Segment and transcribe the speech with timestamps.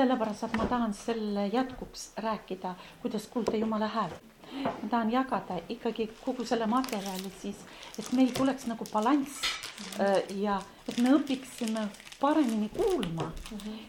[0.00, 4.28] sellepärast, et ma tahan selle jätkuks rääkida, kuidas kuulda Jumala häält.
[4.64, 7.56] ma tahan jagada ikkagi kogu selle materjali siis,
[7.98, 9.42] et meil tuleks nagu balanss
[10.00, 11.86] äh, ja et me õpiksime
[12.20, 13.30] paremini kuulma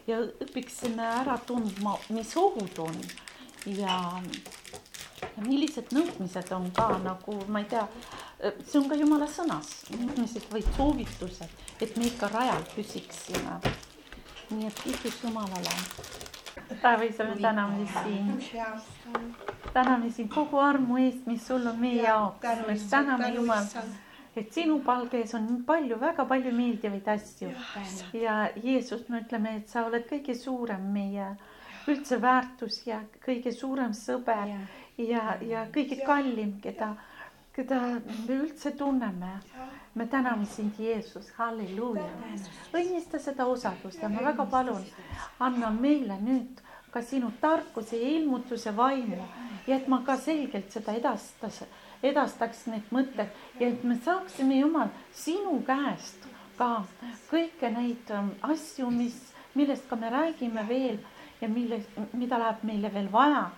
[0.07, 3.01] ja õpiksime ära tundma, mis ohud on
[3.65, 3.97] ja
[5.21, 7.85] ja millised nõudmised on ka nagu ma ei tea,
[8.65, 13.59] see on ka jumala sõnas, nõudmised või soovitused, et me ikka rajal püsiksime.
[14.51, 15.75] Nii et kiitus Jumalale.
[16.81, 18.43] Taeva isa, me täname sind,
[19.73, 23.67] täname sind kogu armu eest, mis sul on meie jaoks, me täname Jumal,
[24.35, 27.51] et sinu palges on nii palju, väga palju meeldivaid asju.
[28.13, 31.31] Ja Jeesus, me ütleme, et sa oled kõige suurem meie
[31.89, 34.51] üldse väärtus ja kõige suurem sõber
[34.97, 36.93] ja, ja kõige kallim, keda,
[37.55, 37.79] keda
[38.27, 39.39] me üldse tunneme.
[39.95, 42.07] me täname sind, Jeesus, halleluuja.
[42.73, 44.85] õnnista seda osadust ja ma väga palun,
[45.39, 49.19] anna meile nüüd ka sinu tarkuse ja ilmutuse vaimu
[49.67, 51.63] ja et ma ka selgelt seda edastas,
[52.03, 53.27] edastaks need mõtted
[53.59, 56.27] ja et me saaksime, Jumal, sinu käest
[56.57, 56.83] ka
[57.31, 59.17] kõiki neid ähm, asju, mis,
[59.55, 60.99] millest ka me räägime veel
[61.41, 61.81] ja mille,
[62.13, 63.49] mida läheb meile veel vaja.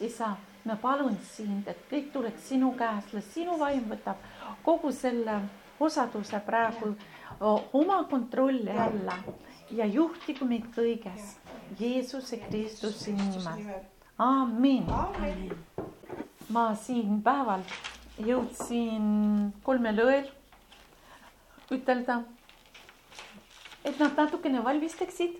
[0.00, 4.20] isa, ma palun sind, et kõik tuleks sinu käest, las sinu vaim võtab
[4.62, 5.40] kogu selle
[5.82, 6.94] osaduse praegu
[7.72, 9.16] oma kontrolli alla
[9.70, 11.36] ja juhtigu meid kõiges
[11.80, 13.80] Jeesuse Kristuse nimel.
[14.18, 14.86] amin.
[16.48, 17.62] ma siin päeval
[18.20, 20.28] jõudsin kolmel õel
[21.72, 22.20] ütelda,
[23.84, 25.38] et nad natukene valmistaksid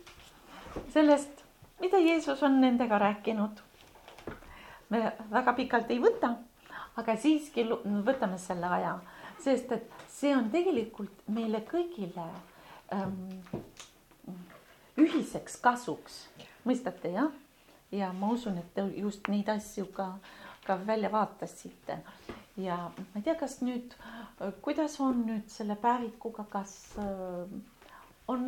[0.94, 1.44] sellest,
[1.80, 3.60] mida Jeesus on nendega rääkinud.
[4.92, 6.34] Me väga pikalt ei võta,
[7.00, 7.64] aga siiski
[8.06, 8.96] võtame selle aja,
[9.42, 12.26] sest et see on tegelikult meile kõigile
[12.94, 13.32] ähm,
[15.00, 16.26] ühiseks kasuks,
[16.68, 17.32] mõistate jah?
[17.92, 20.14] ja ma usun, et te just neid asju ka,
[20.64, 21.98] ka välja vaatasite.
[22.56, 23.92] Ja ma ei tea, kas nüüd,
[24.64, 27.52] kuidas on nüüd selle päevikuga, kas äh,
[28.32, 28.46] on,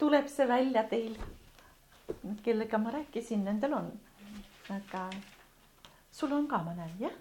[0.00, 1.16] tuleb see välja teil,
[2.42, 3.90] kellega ma rääkisin, nendel on,
[4.70, 5.08] aga
[6.12, 7.18] sul on ka, ma näen, jah?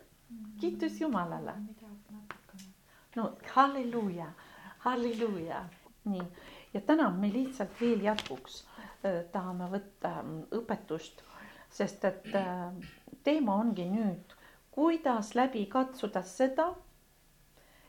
[0.61, 1.53] kiitus Jumalale.
[3.16, 4.31] no halleluuja,
[4.85, 5.63] halleluuja,
[6.05, 6.25] nii
[6.73, 8.63] ja täna me lihtsalt veel jätkuks
[9.05, 11.23] äh, tahame võtta mm, õpetust,
[11.73, 12.67] sest et äh,
[13.23, 14.35] teema ongi nüüd,
[14.72, 16.69] kuidas läbi katsuda seda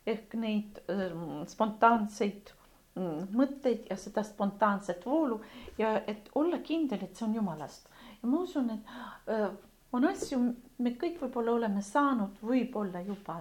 [0.09, 1.13] ehk neid äh,
[1.51, 2.60] spontaanseid mm,
[2.97, 5.41] mõtteid ja seda spontaanset voolu
[5.79, 7.89] ja et olla kindel, et see on Jumalast
[8.23, 9.49] ja ma usun, et äh,
[9.93, 10.41] on asju,
[10.79, 13.41] me kõik võib-olla oleme saanud, võib-olla juba,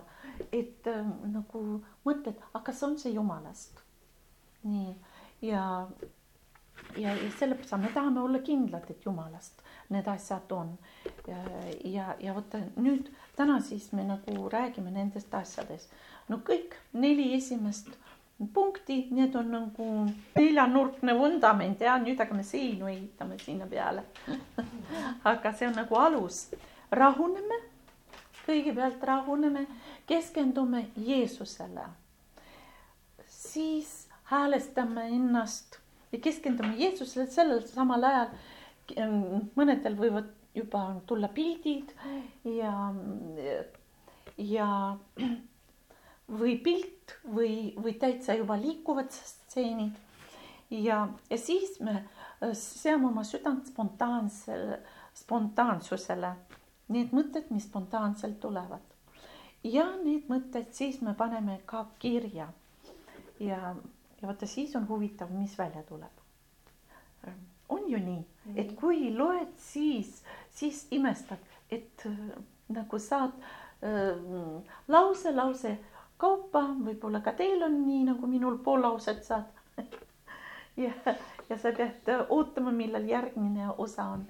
[0.52, 1.64] et äh, nagu
[2.08, 3.84] mõtled, aga kas on see Jumalast?
[4.64, 4.92] nii
[5.42, 5.88] ja,
[6.98, 10.78] ja, ja sellepärast me tahame olla kindlad, et Jumalast need asjad on.
[11.28, 11.40] ja,
[11.86, 15.94] ja, ja vaata nüüd täna siis me nagu räägime nendest asjadest.
[16.28, 17.88] no kõik neli esimest
[18.48, 19.88] punkti, need on nagu
[20.36, 24.06] neljanurkne vundament ja nüüd hakkame seinu ehitama sinna peale.
[25.32, 26.46] aga see on nagu alus,
[26.92, 27.60] rahuneme,
[28.46, 29.66] kõigepealt rahuneme,
[30.08, 31.90] keskendume Jeesusele,
[33.28, 35.80] siis häälestame ennast
[36.12, 38.34] ja keskendume Jeesusele, sellel samal ajal.
[39.54, 41.92] Mõnedel võivad juba tulla pildid
[42.58, 42.72] ja,
[44.42, 44.70] ja
[46.30, 49.98] või pilt või, või täitsa juba liikuvad stseenid
[50.70, 52.04] ja, ja siis me
[52.54, 54.80] seame oma südant spontaansele,
[55.18, 56.34] spontaansusele,
[56.94, 58.86] need mõtted, mis spontaanselt tulevad.
[59.64, 62.48] ja need mõtted siis me paneme ka kirja
[63.40, 63.76] ja,
[64.22, 66.16] ja vaata, siis on huvitav, mis välja tuleb.
[67.70, 68.24] on ju nii,
[68.56, 72.18] et kui loed, siis, siis imestad, et äh,
[72.70, 73.36] nagu saad
[73.84, 74.16] äh,
[74.88, 75.78] lause, lause
[76.20, 79.50] kaupa, võib-olla ka teil on nii, nagu minul pool lauset saad.
[80.86, 80.94] ja,
[81.50, 84.26] ja sa pead ootama, millal järgmine osa on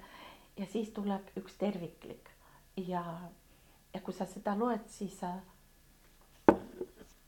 [0.58, 2.30] ja siis tuleb üks terviklik
[2.76, 3.02] ja,
[3.94, 5.34] ja kui sa seda loed, siis sa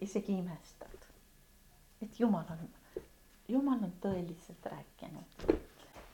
[0.02, 1.06] isegi imestad,
[2.02, 2.66] et Jumal on,
[3.48, 5.46] Jumal on tõeliselt rääkinud.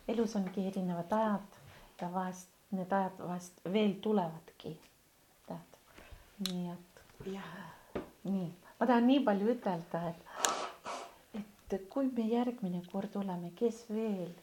[0.09, 1.59] elus ongi erinevad ajad
[2.01, 4.77] ja vahest need ajad vahest veel tulevadki.
[5.47, 5.81] tead,
[6.49, 7.03] nii et
[8.25, 8.49] nii,
[8.81, 11.45] ma tahan nii palju ütelda, et,
[11.75, 14.35] et kui me järgmine kord oleme, kes veel,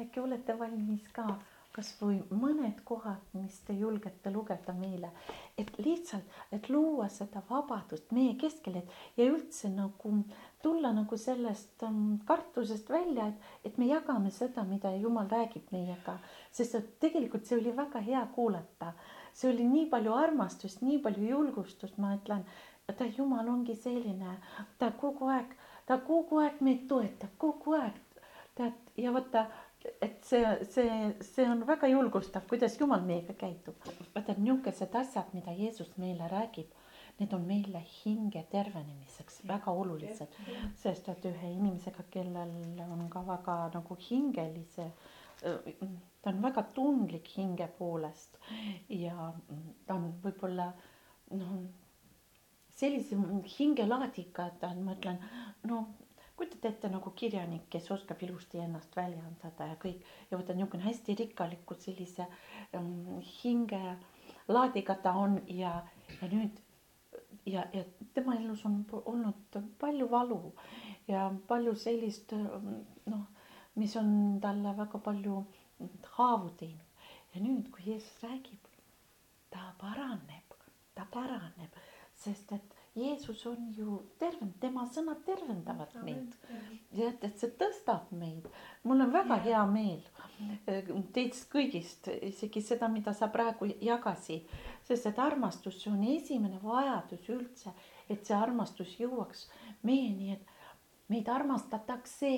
[0.00, 1.26] äkki olete valmis ka
[1.70, 5.12] kasvõi mõned kohad, mis te julgete lugeda meile,
[5.58, 10.14] et lihtsalt, et luua seda vabadust meie keskel, et ja üldse nagu
[10.62, 16.18] tulla nagu sellest um, kartusest välja, et, et me jagame seda, mida Jumal räägib meiega,
[16.52, 18.92] sest et tegelikult see oli väga hea kuulata.
[19.32, 22.42] see oli nii palju armastust, nii palju julgustust, ma ütlen,
[22.86, 24.36] ta Jumal ongi selline,
[24.78, 25.56] ta kogu aeg,
[25.86, 27.98] ta kogu aeg meid toetab, kogu aeg
[28.58, 29.46] tead ja vaata
[30.00, 33.78] et see, see, see on väga julgustav, kuidas Jumal meiega käitub.
[34.14, 36.74] vaata, niisugused asjad, mida Jeesus meile räägib,
[37.20, 40.36] need on meile hinge tervenemiseks väga olulised,
[40.82, 42.54] sest et ühe inimesega, kellel
[42.86, 44.90] on ka väga nagu hingelise,
[45.40, 48.36] ta on väga tundlik hinge poolest.
[48.92, 49.32] Ja
[49.86, 50.70] ta on võib-olla
[51.36, 51.54] noh,
[52.80, 53.18] sellise
[53.58, 55.18] hingelaadiga, et ma ütlen,
[55.70, 55.82] no
[56.40, 61.16] kujutate ette nagu kirjanik, kes oskab ilusti ennast väljendada ja kõik ja vaata niisugune hästi
[61.18, 62.24] rikkalikult sellise
[62.78, 65.74] um, hingelaadiga ta on ja,
[66.16, 66.62] ja nüüd
[67.46, 67.84] ja, ja
[68.14, 70.40] tema elus on olnud palju valu
[71.08, 73.26] ja palju sellist noh,
[73.76, 75.44] mis on talle väga palju
[76.16, 76.86] haavu teinud.
[77.34, 78.64] Ja nüüd, kui Jeesus räägib,
[79.54, 80.56] ta paraneb,
[80.94, 81.76] ta paraneb,
[82.20, 86.32] sest et Jeesus on ju tervend, tema sõnad tervendavad meid.
[86.92, 88.48] ja et, et see tõstab meid.
[88.82, 90.02] mul on väga hea meel
[90.66, 94.50] eh, teist kõigist, isegi seda, mida sa praegu jagasid,
[94.88, 97.72] sest et armastus on esimene vajadus üldse,
[98.08, 99.46] et see armastus jõuaks
[99.86, 100.58] meieni, et
[101.10, 102.34] meid armastatakse,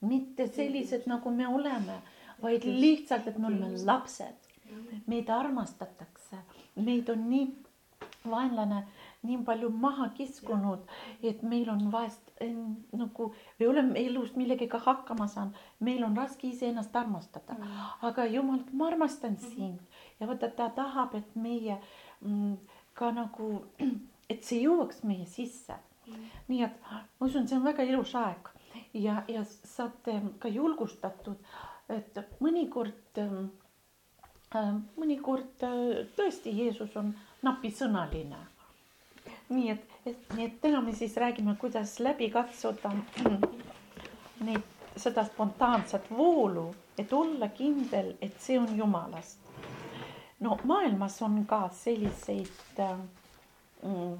[0.00, 2.00] mitte sellised, nagu me oleme,
[2.40, 4.50] vaid lihtsalt, et me oleme lapsed.
[5.06, 6.40] meid armastatakse,
[6.80, 7.46] meid on nii
[8.30, 8.84] vaenlane
[9.24, 10.84] nii palju maha kiskunud,
[11.22, 12.30] et meil on vahest
[12.92, 17.56] nagu, me oleme elus millegagi hakkama saanud, meil on raske iseennast armastada.
[17.56, 19.54] Mm., aga jumal, ma armastan mm.
[19.54, 19.80] sind.
[20.20, 21.78] Ja vaata, ta tahab, et meie
[22.20, 22.56] mm,
[22.94, 23.50] ka nagu,
[24.32, 25.78] et see jõuaks meie sisse.
[26.04, 26.30] Mm..
[26.52, 28.50] nii et ma usun, see on väga ilus aeg.
[28.94, 31.38] Ja, ja saate ka julgustatud,
[31.88, 33.46] et mõnikord ähm,
[34.56, 37.12] äh,, mõnikord äh, tõesti Jeesus on
[37.44, 38.40] napisõnaline
[39.48, 42.92] nii et, et, nii et täna me siis räägime, kuidas läbi katsuda
[44.46, 44.62] neid,
[44.96, 46.68] seda spontaanset voolu,
[46.98, 49.38] et olla kindel, et see on Jumalast.
[50.40, 52.80] no maailmas on ka selliseid
[53.82, 54.16] mm,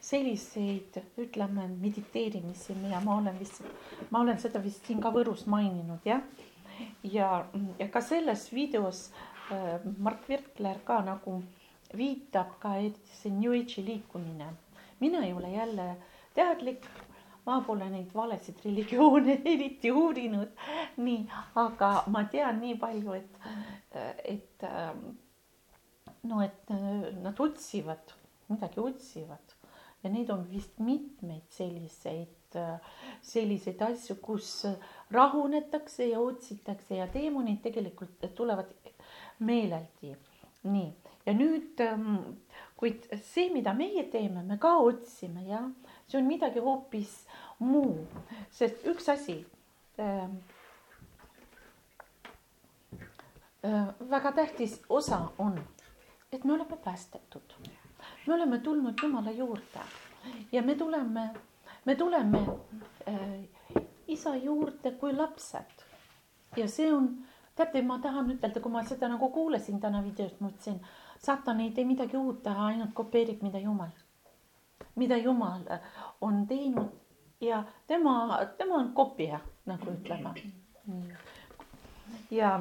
[0.00, 3.62] selliseid, ütleme, mediteerimisi ja ma olen vist,
[4.10, 6.22] ma olen seda vist siin ka Võrus maininud, jah.
[7.02, 7.44] ja,
[7.78, 9.08] ja ka selles videos
[9.52, 11.42] äh, Mart Virkler ka nagu
[11.96, 14.52] viitab ka, et see New Age'i liikumine
[15.00, 15.88] mina ei ole jälle
[16.34, 16.86] teadlik,
[17.46, 20.50] ma pole neid valesid religioone eriti uurinud,
[21.00, 21.20] nii,
[21.62, 23.38] aga ma tean nii palju, et,
[24.36, 24.66] et
[26.28, 26.74] no, et
[27.22, 28.12] nad otsivad,
[28.50, 29.54] midagi otsivad.
[30.04, 32.58] Ja neid on vist mitmeid selliseid,
[33.26, 34.52] selliseid asju, kus
[35.10, 38.70] rahunetakse ja otsitakse ja teemonid tegelikult tulevad
[39.42, 40.14] meeleldi.
[40.68, 40.88] nii,
[41.26, 41.80] ja nüüd
[42.78, 45.66] kuid see, mida meie teeme, me ka otsime, jah,
[46.06, 47.16] see on midagi hoopis
[47.58, 48.06] muu,
[48.54, 49.40] sest üks asi
[49.98, 50.30] äh,.
[53.66, 55.56] Äh, väga tähtis osa on,
[56.32, 57.54] et me oleme päästetud,
[58.26, 59.82] me oleme tulnud Jumala juurde.
[60.52, 61.30] Ja me tuleme,
[61.84, 62.38] me tuleme
[63.08, 63.42] äh,
[64.06, 65.84] isa juurde kui lapsed.
[66.56, 67.10] Ja see on,
[67.56, 70.78] teate, ma tahan ütelda, kui ma seda nagu kuulasin täna videost, mõtlesin
[71.18, 73.90] satan ei tee midagi uut, ta ainult kopeerib, mida Jumal,
[74.96, 75.62] mida Jumal
[76.20, 76.88] on teinud
[77.40, 80.34] ja tema, tema on kopija, nagu ütleme.
[82.30, 82.60] ja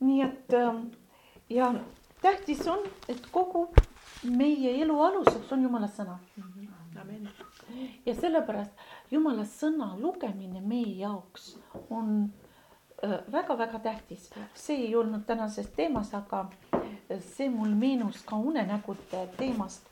[0.00, 0.54] nii et
[1.50, 1.74] ja
[2.22, 3.68] tähtis on, et kogu
[4.24, 6.18] meie elu aluseks on Jumala sõna.
[8.06, 8.72] ja sellepärast
[9.10, 11.56] Jumala sõna lugemine meie jaoks
[11.90, 12.32] on
[13.32, 16.46] väga-väga tähtis, see ei olnud tänases teemas, aga
[17.20, 19.88] see mul meenus ka unenägude teemast.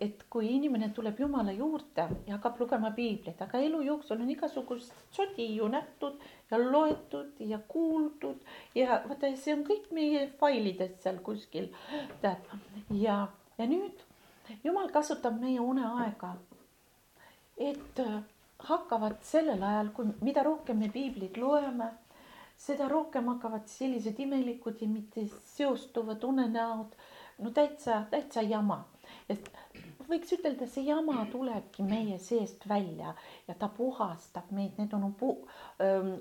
[0.00, 4.92] et kui inimene tuleb Jumala juurde ja hakkab lugema piiblit, aga elu jooksul on igasugust
[5.10, 6.20] sodi ju nähtud
[6.50, 8.44] ja loetud ja kuuldud
[8.78, 11.66] ja vaata, see on kõik meie failides seal kuskil
[12.22, 12.46] tead
[12.94, 13.26] ja,
[13.58, 14.06] ja nüüd
[14.64, 16.36] Jumal kasutab meie uneaega,
[17.58, 18.00] et
[18.68, 21.90] hakkavad sellel ajal, kui, mida rohkem me piiblit loeme
[22.56, 26.94] seda rohkem hakkavad sellised imelikud ja mitte seostuvad unenäod,
[27.38, 28.84] no täitsa, täitsa jama.
[29.30, 29.50] et
[30.08, 33.12] võiks ütelda, see jama tulebki meie seest välja
[33.48, 35.46] ja ta puhastab meid, need on pu-,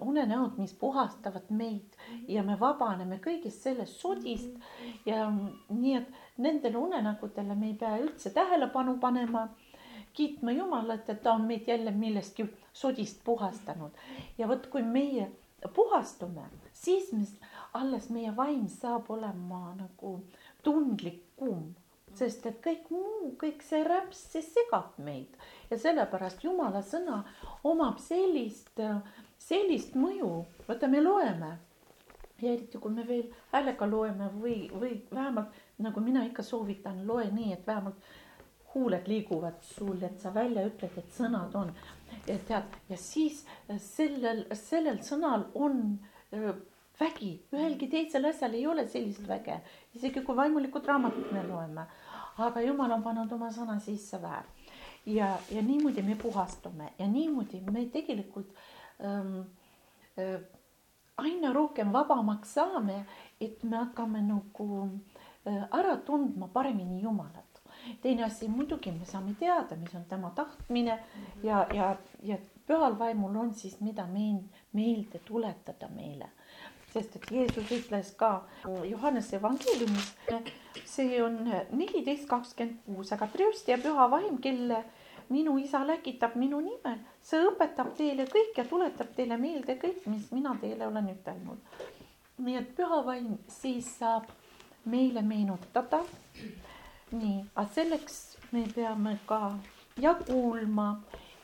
[0.05, 1.97] unenäod, mis puhastavad meid
[2.29, 4.57] ja me vabaneme kõigest sellest sodist.
[5.05, 9.47] Ja nii, et nendele unenägudele me ei pea üldse tähelepanu panema,
[10.15, 13.91] kiitma Jumalat, et ta on meid jälle millestki sodist puhastanud.
[14.37, 15.29] Ja vot, kui meie
[15.73, 17.25] puhastume, siis me,
[17.73, 20.19] alles meie vaim saab olema nagu
[20.63, 21.73] tundlikum
[22.15, 25.35] sest et kõik muu, kõik see räps, see segab meid.
[25.69, 27.21] Ja sellepärast Jumala sõna
[27.67, 28.79] omab sellist,
[29.41, 30.31] sellist mõju,
[30.67, 31.55] vaata, me loeme.
[32.41, 37.29] Ja eriti kui me veel häälega loeme või, või vähemalt nagu mina ikka soovitan, loe
[37.31, 38.09] nii, et vähemalt
[38.73, 41.71] huuled liiguvad sul, et sa välja ütled, et sõnad on.
[42.25, 43.45] Tead, ja siis
[43.81, 45.99] sellel, sellel sõnal on
[46.99, 49.59] vägi, ühelgi teisel asjal ei ole sellist väge,
[49.95, 51.87] isegi kui vaimulikud raamatut me loeme
[52.37, 54.43] aga jumal on pannud oma sõna sisse väär.
[55.05, 58.49] ja, ja niimoodi me puhastume ja niimoodi me tegelikult
[58.99, 59.41] ähm,
[60.19, 60.41] äh,
[61.17, 63.05] aina rohkem vabamaks saame,
[63.39, 64.89] et me hakkame nagu
[65.47, 67.54] äh, ära tundma paremini Jumalat.
[68.01, 70.99] Teine asi muidugi me saame teada, mis on tema tahtmine
[71.43, 72.37] ja, ja, ja
[72.67, 74.41] pühal vaimul on siis, mida meil
[74.73, 76.29] meelde tuletada meile
[76.95, 78.29] sest et Jeesus ütles ka
[78.87, 80.13] Johannese evangeeliumis,
[80.87, 81.41] see on
[81.75, 84.83] neliteist kakskümmend kuus, aga trööst ja püha vaim, kelle
[85.29, 90.29] minu isa läkitab minu nimel, see õpetab teile kõik ja tuletab teile meelde kõik, mis
[90.35, 91.83] mina teile olen ütelnud.
[92.45, 94.31] nii et püha vaim siis saab
[94.85, 96.03] meile meenutada.
[97.19, 98.19] Nii, aga selleks
[98.51, 99.53] me peame ka
[100.01, 100.89] ja kuulma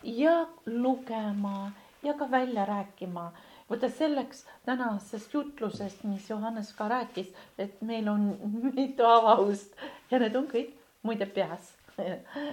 [0.03, 1.71] ja lugema
[2.03, 3.31] ja ka välja rääkima
[3.71, 8.37] vaata selleks tänasest jutlusest, mis Johannes ka rääkis, et meil on
[8.73, 9.75] mitu avahust
[10.11, 10.73] ja need on kõik
[11.03, 11.77] muide peas.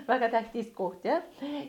[0.08, 1.22] väga tähtis koht jah,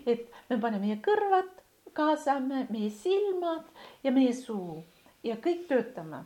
[0.05, 1.49] et me paneme meie kõrvad,
[1.93, 3.65] kaasame meie silmad
[4.03, 4.83] ja meie suu
[5.23, 6.23] ja kõik töötame.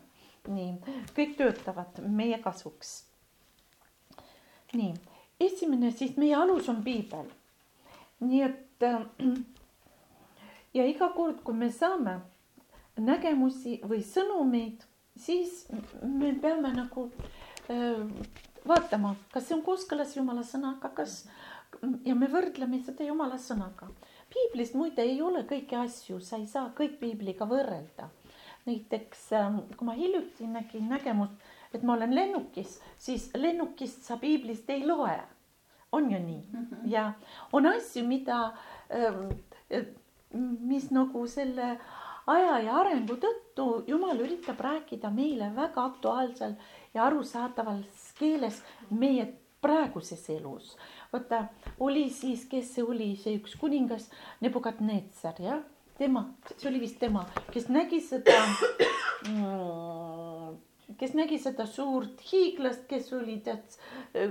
[0.48, 0.74] nii,
[1.16, 3.06] kõik töötavad meie kasuks.
[4.74, 4.94] nii,
[5.46, 7.28] esimene siis meie alus on piibel.
[8.24, 8.86] nii et
[10.78, 12.20] ja iga kord, kui me saame
[13.00, 14.84] nägemusi või sõnumeid,
[15.18, 15.66] siis
[16.04, 17.08] me peame nagu
[17.70, 18.02] äh,
[18.68, 21.24] vaatama, kas see on kooskõlas Jumala sõnaga, kas
[22.06, 23.90] ja me võrdleme seda Jumala sõnaga.
[24.34, 28.10] piiblis muide ei ole kõiki asju, sa ei saa kõik piibliga võrrelda.
[28.66, 31.34] näiteks äh, kui ma hiljuti nägin nägemust,
[31.74, 35.20] et ma olen lennukis, siis lennukist sa piiblist ei loe.
[35.94, 36.68] On ju nii mm?
[36.70, 36.88] -hmm.
[36.92, 37.12] ja
[37.54, 38.40] on asju, mida
[38.90, 39.86] äh,,
[40.60, 41.78] mis nagu selle
[42.28, 46.56] aja ja arengu tõttu Jumal üritab rääkida meile väga aktuaalsel
[46.94, 49.28] ja arusaadavas keeles meie
[49.62, 50.78] praeguses elus.
[51.14, 51.46] vaata,
[51.80, 54.10] oli siis, kes see oli, see üks kuningas
[54.42, 55.62] Nebukadnetsar, jah,
[55.98, 56.26] tema,
[56.58, 58.40] see oli vist tema, kes nägi seda
[59.30, 60.58] mm,
[60.98, 63.78] kes nägi seda suurt hiiglast, kes oli tead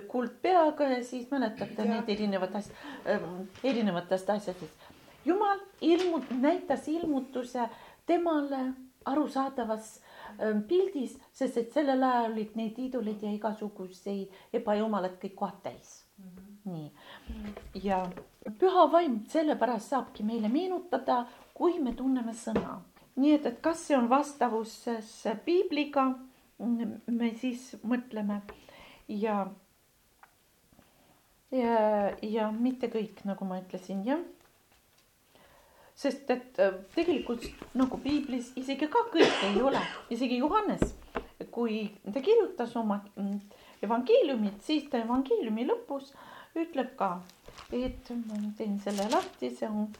[0.08, 4.90] kuldpeaga ja siis mäletate need erinevad asjad, ähm, erinevatest asjadest
[5.24, 7.68] jumal ilmut-, näitas ilmutuse
[8.06, 8.72] temale
[9.04, 10.00] arusaadavas
[10.40, 16.04] ähm, pildis, sest et sellel ajal olid neid iidoleid ja igasuguseid ebajumalad kõik kohad täis
[16.18, 16.28] mm.
[16.28, 16.72] -hmm.
[16.72, 16.92] nii
[17.28, 17.84] -hmm.
[17.84, 18.06] ja
[18.58, 22.80] püha vaim sellepärast saabki meile meenutada, kui me tunneme sõna.
[23.16, 26.14] nii et, et kas see on vastavuses piibliga,
[26.62, 28.40] me siis mõtleme
[29.08, 29.42] ja
[31.52, 34.22] ja, ja mitte kõik, nagu ma ütlesin, jah.
[36.02, 37.44] Sest et äh, tegelikult
[37.78, 40.94] nagu piiblis isegi ka kõik ei ole, isegi Johannes,
[41.52, 43.36] kui ta kirjutas oma mm,
[43.84, 46.14] evangeeliumit, siis ta evangeeliumi lõpus
[46.58, 47.12] ütleb ka,
[47.76, 49.90] et ma teen selle lahti, see on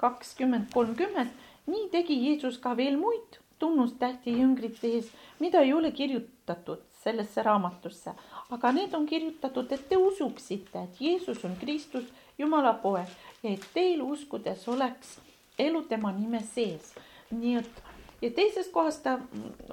[0.00, 1.32] kakskümmend, kolmkümmend,
[1.68, 5.08] nii tegi Jeesus ka veel muid tunnustähti jüngrite ees,
[5.40, 8.12] mida ei ole kirjutatud sellesse raamatusse,
[8.52, 12.04] aga need on kirjutatud, et te usuksite, et Jeesus on Kristus,
[12.38, 13.08] Jumala poeg
[13.42, 15.18] ja et teil uskudes oleks
[15.58, 16.94] elu tema nime sees.
[17.30, 17.82] nii et
[18.22, 19.16] ja teises kohas ta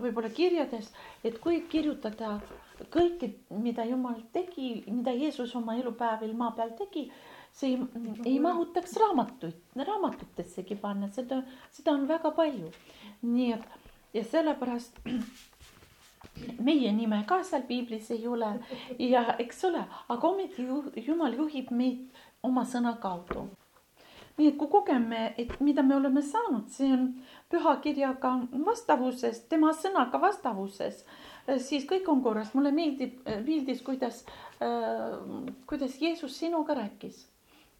[0.01, 0.89] võib-olla kirjades,
[1.23, 2.37] et kui kirjutada
[2.93, 3.33] kõike,
[3.63, 7.07] mida Jumal tegi, mida Jeesus oma elupäevil maa peal tegi,
[7.53, 11.41] see ei, ei mahutaks raamatuid, raamatutessegi panna, seda,
[11.75, 12.71] seda on väga palju.
[13.21, 13.80] nii et
[14.13, 14.99] ja sellepärast
[16.67, 18.53] meie nime ka seal piiblis ei ole
[18.99, 20.67] ja eks ole, aga ometi
[21.07, 23.49] Jumal juhib meid oma sõna kaudu
[24.41, 27.07] nii et kui kogeme, et mida me oleme saanud, see on
[27.51, 28.31] pühakirjaga
[28.65, 31.03] vastavuses, tema sõnaga vastavuses,
[31.65, 32.53] siis kõik on korras.
[32.55, 34.23] mulle meeldib, meeldis, kuidas,
[35.69, 37.27] kuidas Jeesus sinuga rääkis.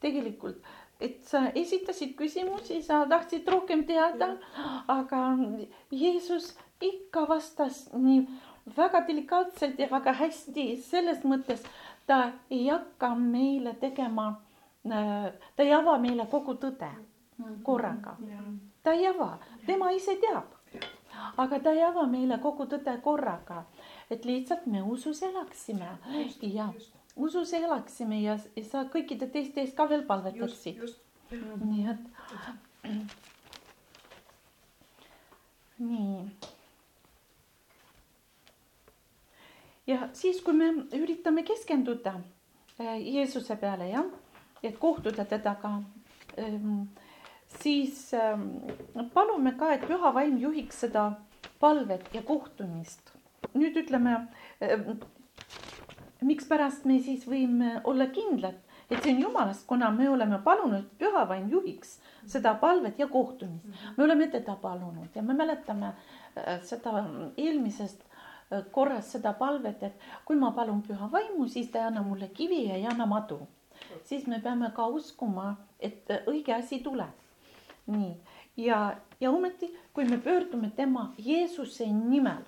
[0.02, 0.58] tegelikult,
[1.02, 4.36] et sa esitasid küsimusi, sa tahtsid rohkem teada,
[4.88, 5.24] aga
[5.92, 8.22] Jeesus ikka vastas nii
[8.78, 10.70] väga delikaatselt ja väga hästi.
[10.86, 11.66] Selles mõttes,
[12.08, 14.32] ta ei hakka meile tegema
[14.86, 16.90] Äh, ta ei ava meile kogu tõde
[17.64, 18.16] korraga.
[18.84, 20.56] ta ei ava, tema ise teab.
[21.38, 23.64] aga ta ei ava meile kogu tõde korraga,
[24.10, 25.98] et lihtsalt me usus elaksime.
[26.42, 26.74] Ja
[27.16, 28.38] usus elaksime ja
[28.70, 30.82] sa kõikide teiste eest ka veel palvetaksid.
[31.66, 32.00] nii et.
[35.80, 36.26] nii.
[39.88, 42.18] ja siis, kui me üritame keskenduda
[42.80, 44.12] äh, Jeesuse peale, jah
[44.64, 45.76] et kohtuda temaga,
[46.38, 46.84] ehm,
[47.62, 48.48] siis ehm,
[49.14, 51.12] palume ka, et püha vaim juhiks seda
[51.60, 53.12] palvet ja kohtumist.
[53.54, 54.28] nüüd ütleme,
[54.62, 55.02] ehm,
[56.22, 58.60] mikspärast me siis võime olla kindlad,
[58.90, 61.98] et see on jumalast, kuna me oleme palunud, püha vaim juhiks
[62.30, 63.66] seda palvet ja kohtumist.
[63.98, 67.06] me oleme teda palunud ja me mäletame äh, seda
[67.38, 72.04] eelmisest äh, korras seda palvet, et kui ma palun püha vaimu, siis ta ei anna
[72.04, 73.42] mulle kivi ja ei anna madu
[74.04, 77.18] siis me peame ka uskuma, et õige asi tuleb.
[77.92, 78.12] nii,
[78.62, 82.44] ja, ja ometi, kui me pöördume tema Jeesuse nimel,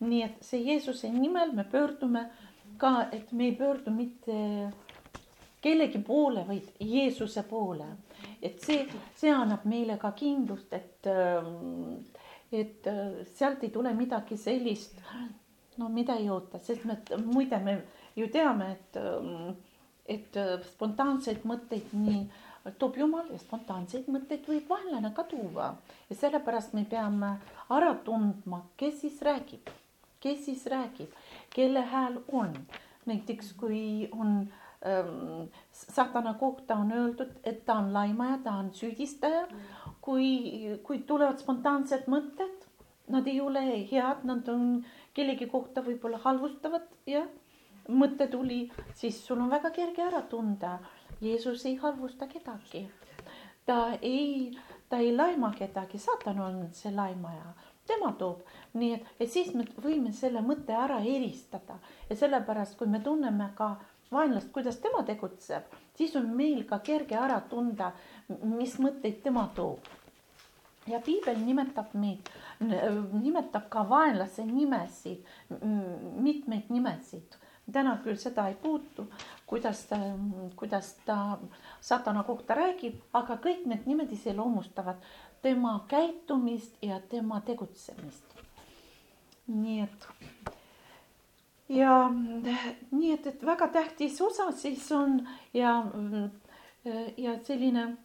[0.00, 2.24] nii et see Jeesuse nimel me pöördume
[2.78, 4.72] ka, et me ei pöördu mitte
[5.62, 7.86] kellegi poole, vaid Jeesuse poole.
[8.42, 11.08] et see, see annab meile ka kindlust, et,
[12.52, 12.88] et
[13.34, 15.00] sealt ei tule midagi sellist,
[15.76, 17.80] no mida ei oota, sest me muide, me
[18.16, 19.00] ju teame, et
[20.06, 22.20] et äh, spontaanseid mõtteid nii
[22.78, 25.74] toob Jumal ja spontaanseid mõtteid võib vaenlane ka tuua.
[26.10, 27.36] ja sellepärast me peame
[27.70, 29.70] ära tundma, kes siis räägib,
[30.20, 31.12] kes siis räägib,
[31.56, 32.52] kelle hääl on.
[33.06, 34.30] näiteks kui on
[34.86, 39.46] ähm, satana kohta on öeldud, et ta on laimaja, ta on süüdistaja.
[40.00, 42.68] kui, kui tulevad spontaansed mõtted,
[43.10, 44.84] nad ei ole head, nad on
[45.14, 47.26] kellegi kohta võib-olla halvustavad, jah
[47.88, 50.78] mõte tuli, siis sul on väga kerge ära tunda.
[51.20, 52.88] Jeesus ei halvusta kedagi.
[53.66, 54.58] ta ei,
[54.88, 57.54] ta ei laima kedagi, saatan on see laimaja,
[57.88, 58.42] tema toob,
[58.74, 61.78] nii et, et siis me võime selle mõtte ära eristada.
[62.10, 63.74] Ja sellepärast, kui me tunneme ka
[64.12, 67.92] vaenlast, kuidas tema tegutseb, siis on meil ka kerge ära tunda,
[68.42, 69.86] mis mõtteid tema toob.
[70.86, 72.28] Ja piibel nimetab meid,
[72.60, 75.26] nimetab ka vaenlase nimesid,
[76.22, 77.34] mitmeid nimesid.
[77.72, 79.08] Täna küll seda ei puutu,
[79.50, 79.96] kuidas ta,
[80.54, 81.16] kuidas ta
[81.82, 85.02] satana kohta räägib, aga kõik need nimed iseloomustavad
[85.42, 88.24] tema käitumist ja tema tegutsemist.
[89.46, 90.08] nii et
[91.68, 92.10] ja
[92.90, 95.20] nii et, et väga tähtis osa siis on
[95.54, 95.84] ja,
[97.16, 97.96] ja selline,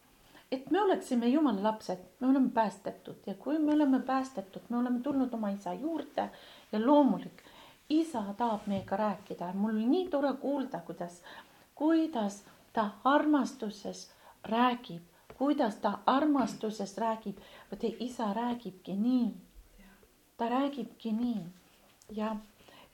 [0.52, 5.00] et me oleksime Jumala lapsed, me oleme päästetud ja kui me oleme päästetud, me oleme
[5.00, 6.30] tulnud oma isa juurde
[6.72, 7.42] ja loomulik
[7.88, 11.22] isa tahab meiega rääkida ja mul nii tore kuulda, kuidas,
[11.74, 12.42] kuidas
[12.72, 14.10] ta armastuses
[14.44, 15.02] räägib,
[15.38, 17.36] kuidas ta armastuses räägib.
[17.70, 19.34] vot isa räägibki nii.
[20.36, 21.44] ta räägibki nii
[22.10, 22.36] ja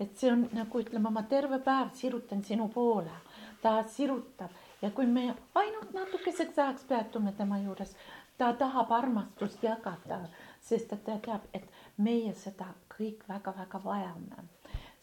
[0.00, 3.14] et see on nagu ütleme, ma terve päev sirutan sinu poole,
[3.62, 4.50] ta sirutab
[4.82, 7.96] ja kui me ainult natukeseks ajaks peatume tema juures,
[8.38, 10.20] ta tahab armastust jagada,
[10.60, 12.66] sest et ta teab, et meie seda
[12.98, 14.48] kõik väga-väga vajame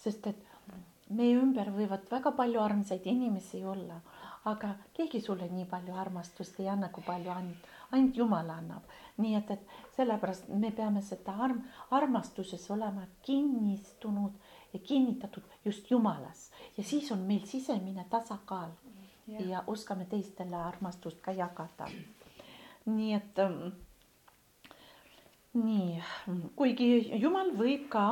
[0.05, 0.41] sest et
[1.15, 3.99] meie ümber võivad väga palju armsaid inimesi olla,
[4.45, 8.83] aga keegi sulle nii palju armastust ei anna, kui palju ainult, ainult Jumal annab.
[9.17, 14.33] nii et, et sellepärast me peame seda arm, armastuses olema kinnistunud
[14.73, 18.69] ja kinnitatud just Jumalas ja siis on meil sisemine tasakaal
[19.27, 21.87] ja, ja oskame teistele armastust ka jagada.
[22.85, 23.73] nii et ähm,
[25.53, 26.03] nii,
[26.55, 28.05] kuigi Jumal võib ka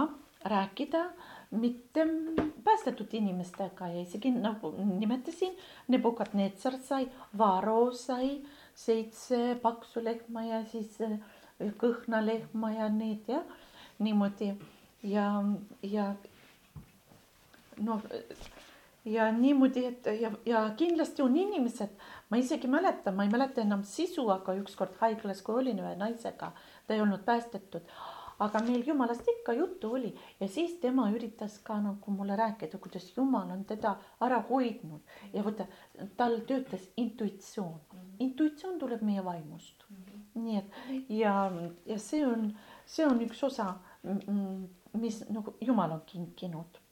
[0.43, 1.06] rääkida
[1.54, 2.06] mitte
[2.63, 5.56] päästetud inimestega ja isegi nagu nimetasin,
[5.88, 8.42] Nebukadnetsar sai, Varo sai
[8.76, 11.20] seitse paksu lehma ja siis eh,
[11.80, 13.44] kõhna lehma ja need jah,
[14.00, 14.54] niimoodi.
[15.04, 15.28] Ja,
[15.84, 16.13] ja
[17.84, 18.02] noh,
[19.06, 21.92] ja niimoodi, et ja, ja kindlasti on inimesed,
[22.30, 26.54] ma isegi mäletan, ma ei mäleta enam sisu, aga ükskord haiglas, kui olin ühe naisega,
[26.88, 27.84] ta ei olnud päästetud
[28.39, 33.12] aga meil jumalast ikka juttu oli ja siis tema üritas ka nagu mulle rääkida, kuidas
[33.17, 35.02] jumal on teda ära hoidnud
[35.34, 35.67] ja vaata,
[36.17, 37.80] tal töötas intuitsioon.
[38.19, 39.86] intuitsioon tuleb meie vaimust.
[40.36, 41.52] nii et ja,
[41.86, 42.48] ja see on,
[42.86, 43.76] see on üks osa,
[44.93, 46.84] mis nagu jumal on kinkinud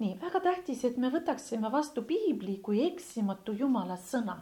[0.00, 4.38] nii väga tähtis, et me võtaksime vastu piibli kui eksimatu Jumala sõna.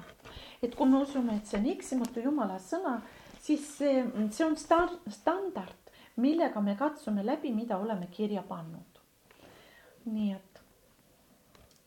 [0.62, 3.00] et kui me usume, et see on eksimatu Jumala sõna,
[3.40, 9.02] siis see, see on star-, standard, millega me katsume läbi, mida oleme kirja pannud.
[10.08, 10.62] nii et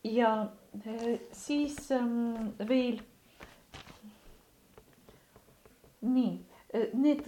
[0.04, 0.46] ja
[0.84, 3.00] eh, siis ähm, veel.
[6.02, 7.26] nii, eh, need,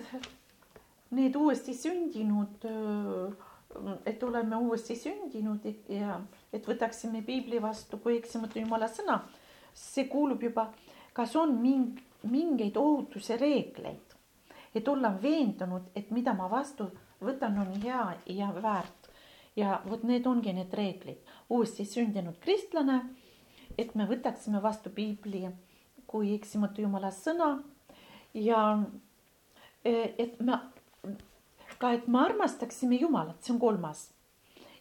[1.10, 3.50] need uuesti sündinud äh,
[4.06, 6.18] et oleme uuesti sündinud ja
[6.52, 9.20] et võtaksime piibli vastu kui eksimatu Jumala sõna.
[9.74, 10.68] see kuulub juba,
[11.12, 11.98] kas on ming,
[12.30, 14.13] mingeid ohutuse reegleid,
[14.74, 16.88] et olla veendunud, et mida ma vastu
[17.22, 19.10] võtan, on hea ja väärt.
[19.56, 23.00] ja vot need ongi need reeglid, uuesti sündinud kristlane,
[23.78, 25.46] et me võtaksime vastu piibli
[26.06, 27.62] kui eksimatu Jumala sõna
[28.34, 28.82] ja
[29.84, 30.58] et me
[31.78, 34.10] ka, et me armastaksime Jumalat, see on kolmas.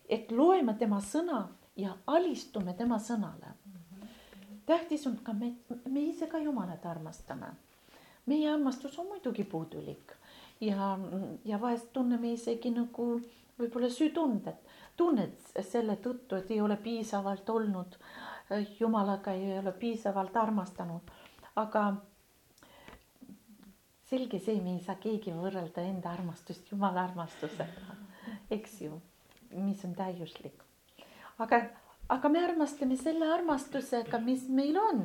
[0.09, 1.47] et loeme tema sõna
[1.79, 3.53] ja alistume tema sõnale.
[4.65, 5.53] tähtis on ka me,
[5.89, 7.53] me ise ka Jumalat armastame.
[8.25, 10.13] Meie armastus on muidugi puudulik.
[10.61, 10.97] Ja,
[11.45, 13.07] ja vahest tunneme isegi nagu
[13.59, 14.61] võib-olla süütundet,
[14.97, 17.97] tunned selle tõttu, et ei ole piisavalt olnud.
[18.79, 21.11] Jumalaga, ei ole piisavalt armastanud,
[21.55, 21.83] aga
[24.09, 27.95] selge see, me ei saa keegi võrrelda enda armastust Jumala armastusega,
[28.53, 28.99] eks ju,
[29.55, 30.59] mis on täiuslik.
[31.41, 31.63] aga,
[32.13, 35.01] aga me armastame selle armastusega, mis meil on.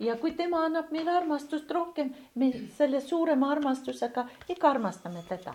[0.00, 5.54] Ja kui tema annab meile armastust rohkem, me selle suurema armastusega ikka armastame teda.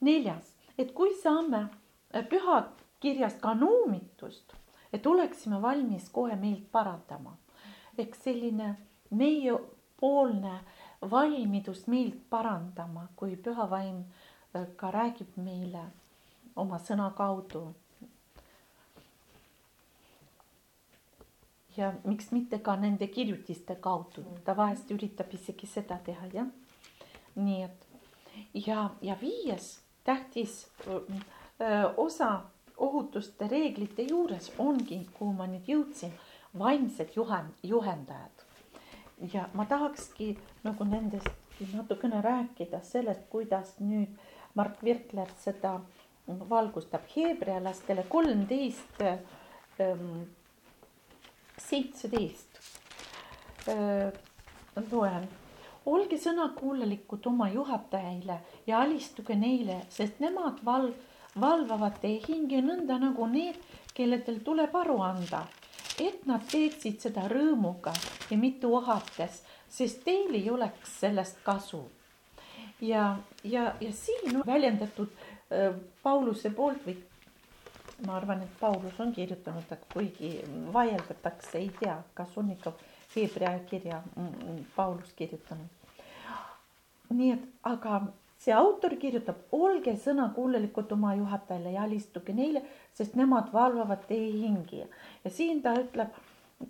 [0.00, 1.68] neljas, et kui saame
[2.30, 4.54] pühakirjast ka noomitust,
[4.92, 7.36] et oleksime valmis kohe meelt parandama.
[7.98, 8.76] eks selline
[9.10, 14.04] meiepoolne äh, valmidust meelt parandama, kui püha vaim
[14.54, 15.84] äh, ka räägib meile
[16.56, 17.72] oma sõna kaudu.
[21.76, 26.50] Ja miks mitte ka nende kirjutiste kaudu, ta vahest üritab isegi seda teha, jah.
[27.34, 27.88] nii et.
[28.54, 32.42] Ja, ja viies tähtis öö, osa
[32.76, 36.12] ohutuste reeglite juures ongi, kuhu ma nüüd jõudsin,
[36.58, 38.46] vaimsed juhend, juhendajad.
[39.32, 40.32] Ja ma tahakski
[40.64, 41.28] nagu nendest
[41.74, 44.16] natukene rääkida sellest, kuidas nüüd
[44.54, 45.80] Mart Virkler seda
[46.26, 48.04] valgustab heebrealastele.
[48.08, 49.02] kolmteist,
[51.68, 52.60] seitseteist.
[54.90, 55.28] Loen,
[55.86, 60.92] olge sõnakuulelikud oma juhatajaile ja alistuge neile, sest nemad val-,
[61.40, 63.58] valvavad teie hinge nõnda nagu need,
[63.94, 65.46] kellel teil tuleb aru anda
[66.00, 67.92] et nad teeksid seda rõõmuga
[68.30, 71.84] ja mitte ohates, sest teil ei oleks sellest kasu.
[72.80, 76.96] ja, ja, ja siin on väljendatud äh, Pauluse poolt või
[78.06, 80.32] ma arvan, et Paulus on kirjutanud, kuigi
[80.72, 82.72] vaieldatakse, ei tea, kas on ikka
[83.16, 85.66] Hebra kirja mm, mm, Paulus kirjutanud.
[87.12, 88.00] nii et, aga
[88.40, 92.62] see autor kirjutab, olge sõnakuulelikud oma juhatajale ja alistuge neile,
[92.96, 94.82] sest nemad valvavad teie hingi.
[95.24, 96.16] ja siin ta ütleb,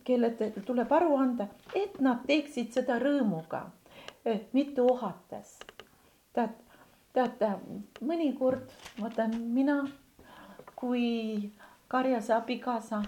[0.04, 0.32] kelle
[0.66, 3.64] tuleb aru anda, et nad teeksid seda rõõmuga,
[4.52, 5.58] mitte ohates.
[6.32, 6.52] tead,
[7.12, 7.54] teate,
[8.00, 9.82] mõnikord vaatan mina
[10.82, 11.52] kui
[11.86, 12.98] karjas abikaasa,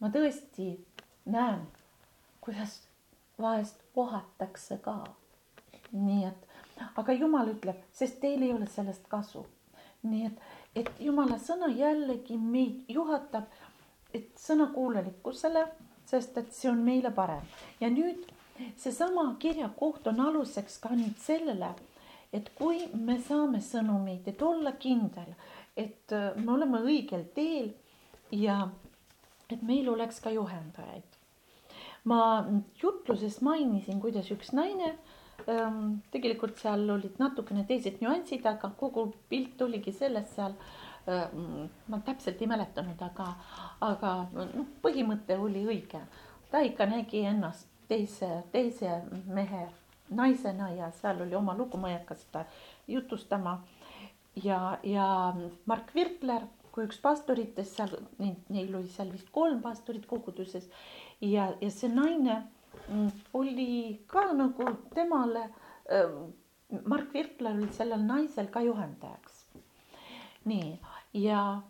[0.00, 0.70] ma tõesti
[1.28, 1.66] näen,
[2.40, 2.78] kuidas
[3.36, 4.94] vahest ohatakse ka.
[5.92, 9.44] nii et aga Jumal ütleb, sest teil ei ole sellest kasu.
[10.08, 10.40] nii et,
[10.74, 13.44] et Jumala sõna jällegi meid juhatab,
[14.14, 15.66] et sõnakuulelikkusele,
[16.08, 17.44] sest et see on meile parem.
[17.80, 18.24] ja nüüd
[18.76, 21.74] seesama kirja koht on aluseks ka nüüd sellele,
[22.32, 25.36] et kui me saame sõnumeid, et olla kindel,
[25.78, 27.72] et äh, me oleme õigel teel
[28.34, 28.66] ja
[29.48, 31.16] et meil oleks ka juhendajaid.
[32.04, 32.20] ma
[32.82, 34.96] jutluses mainisin, kuidas üks naine
[35.46, 40.56] Ehm, tegelikult seal olid natukene teised nüansid, aga kogu pilt oligi selles seal.
[41.08, 43.28] Ehm, ma täpselt ei mäletanud, aga,
[43.86, 46.02] aga noh, põhimõte oli õige.
[46.50, 49.66] ta ikka nägi ennast teise, teise mehe
[50.08, 52.44] naisena ja seal oli oma lugu, ma ei hakka seda
[52.88, 53.58] jutustama.
[54.44, 55.08] Ja, ja
[55.66, 60.68] Mark Virkler kui üks pastoritest seal, neil oli seal vist kolm pastorit koguduses
[61.20, 62.42] ja, ja see naine
[62.88, 65.50] Mm, oli ka nagu temale
[65.92, 66.32] ähm,
[66.86, 69.44] Mark Virkler oli sellel naisel ka juhendajaks.
[70.48, 70.78] nii,
[71.12, 71.60] ja,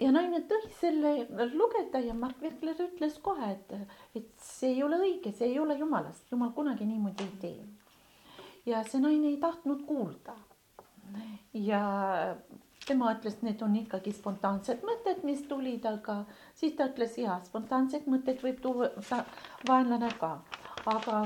[0.00, 1.12] ja naine tõi selle
[1.52, 3.74] lugeda ja Mark Virkler ütles kohe, et,
[4.16, 7.66] et see ei ole õige, see ei ole jumalast, jumal kunagi niimoodi ei tee.
[8.72, 10.36] ja see naine ei tahtnud kuulda.
[11.54, 11.82] Ja
[12.88, 16.22] tema ütles, need on ikkagi spontaansed mõtted, mis tulid, aga
[16.56, 18.90] siis ta ütles ja spontaanseid mõtteid võib tuua
[19.68, 20.38] vaenlane ka,
[20.88, 21.22] aga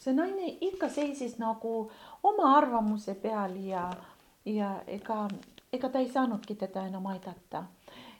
[0.00, 1.74] see naine ikka seisis nagu
[2.22, 3.88] oma arvamuse peal ja,
[4.48, 5.26] ja ega,
[5.72, 7.64] ega ta ei saanudki teda enam aidata.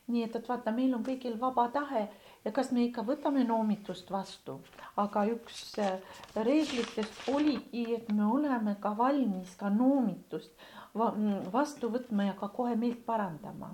[0.06, 2.02] nii et, et vaata, meil on kõigil vaba tahe
[2.44, 4.58] ja kas me ikka võtame noomitust vastu,
[5.00, 5.94] aga üks äh,
[6.36, 10.52] reeglitest oligi, et me oleme ka valmis ka noomitust
[10.94, 13.70] vastu võtma ja ka kohe meelt parandama.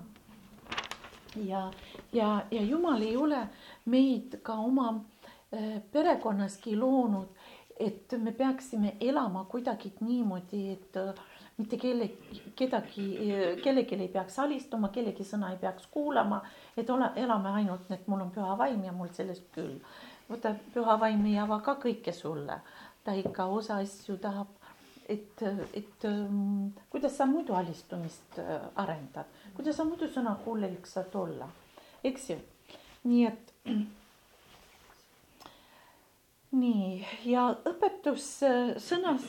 [1.35, 1.71] ja,
[2.13, 3.47] ja, ja Jumal ei ole
[3.85, 4.93] meid ka oma
[5.53, 7.29] äh, perekonnaski loonud
[7.81, 11.13] et me peaksime elama kuidagi niimoodi, et äh,
[11.57, 12.09] mitte kelle,
[12.55, 13.07] kedagi,
[13.63, 16.41] kellelgi ei peaks alistuma, kellegi sõna ei peaks kuulama,
[16.77, 19.79] et ole, elame ainult, et mul on püha vaim ja mul sellest küll.
[20.29, 22.61] vaata, püha vaim ei ava ka kõike sulle,
[23.03, 24.53] ta ikka osa asju tahab,
[25.11, 25.43] et,
[25.77, 31.49] et ähm, kuidas sa muidu alistumist äh, arendad, kuidas sa muidu sõnakuulelik saad olla,
[32.07, 32.37] eks ju.
[33.09, 33.53] nii et
[36.61, 39.25] nii, ja õpetus äh, sõnas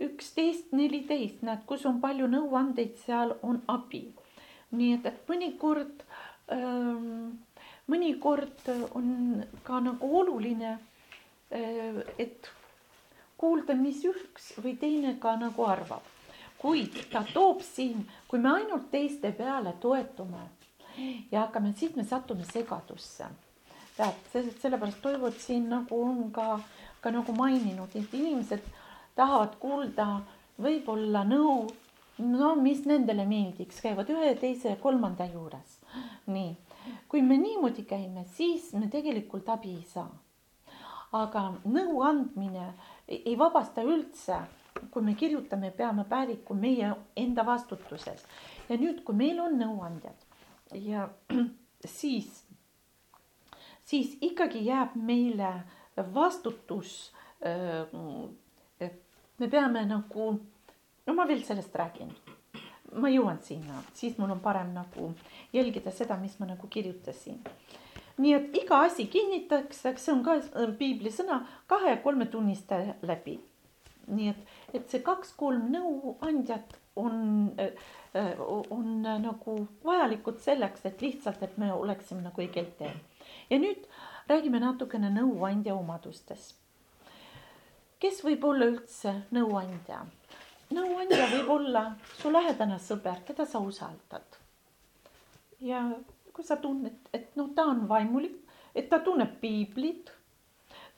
[0.00, 4.06] üksteist, neliteist, näed, kus on palju nõuandeid, seal on abi.
[4.74, 6.02] nii et, et mõnikord
[6.52, 7.38] ähm,,
[7.86, 12.50] mõnikord on ka nagu oluline äh,, et
[13.44, 16.12] kuulda, mis üks või teine ka nagu arvab.
[16.58, 20.46] kuid ta toob siin, kui me ainult teiste peale toetume
[21.32, 23.28] ja hakkame, siis me satume segadusse
[23.96, 26.58] tead, sellepärast toivud siin nagu on ka,
[27.02, 28.64] ka nagu maininud, et inimesed
[29.18, 30.08] tahavad kuulda
[30.62, 31.68] võib-olla nõu,
[32.24, 35.78] no mis nendele meeldiks, käivad ühe, teise, kolmanda juures.
[36.26, 36.54] nii,
[37.08, 40.10] kui me niimoodi käime, siis me tegelikult abi ei saa.
[41.14, 42.72] aga nõu andmine
[43.08, 44.38] ei vabasta üldse,
[44.90, 48.24] kui me kirjutame, peame päeviku meie enda vastutuses
[48.68, 50.26] ja nüüd, kui meil on nõuandjad
[50.80, 51.08] ja
[51.98, 52.44] siis
[53.84, 55.52] siis ikkagi jääb meile
[56.14, 57.12] vastutus.
[59.38, 60.40] me peame nagu,
[61.06, 62.10] no ma veel sellest räägin,
[62.94, 65.10] ma jõuan sinna, siis mul on parem nagu
[65.52, 67.42] jälgida seda, mis ma nagu kirjutasin.
[68.18, 70.38] Nii et iga asi kinnitatakse, see on ka
[70.78, 73.40] piibli sõna kahe-kolme tunniste läbi.
[74.06, 74.40] nii et,
[74.74, 77.48] et see kaks-kolm nõuandjat on,
[78.70, 83.00] on nagu vajalikud selleks, et lihtsalt, et me oleksime nagu õigel teel
[83.50, 83.86] ja nüüd
[84.28, 86.56] räägime natukene nõuandja omadustest.
[88.00, 90.04] kes võib olla üldse nõuandja?
[90.74, 91.84] nõuandja võib olla
[92.20, 94.38] su lähedane sõber, keda sa usaldad.
[95.60, 95.84] ja
[96.34, 98.36] kui sa tunned, et noh, ta on vaimulik,
[98.74, 100.10] et ta tunneb piiblit,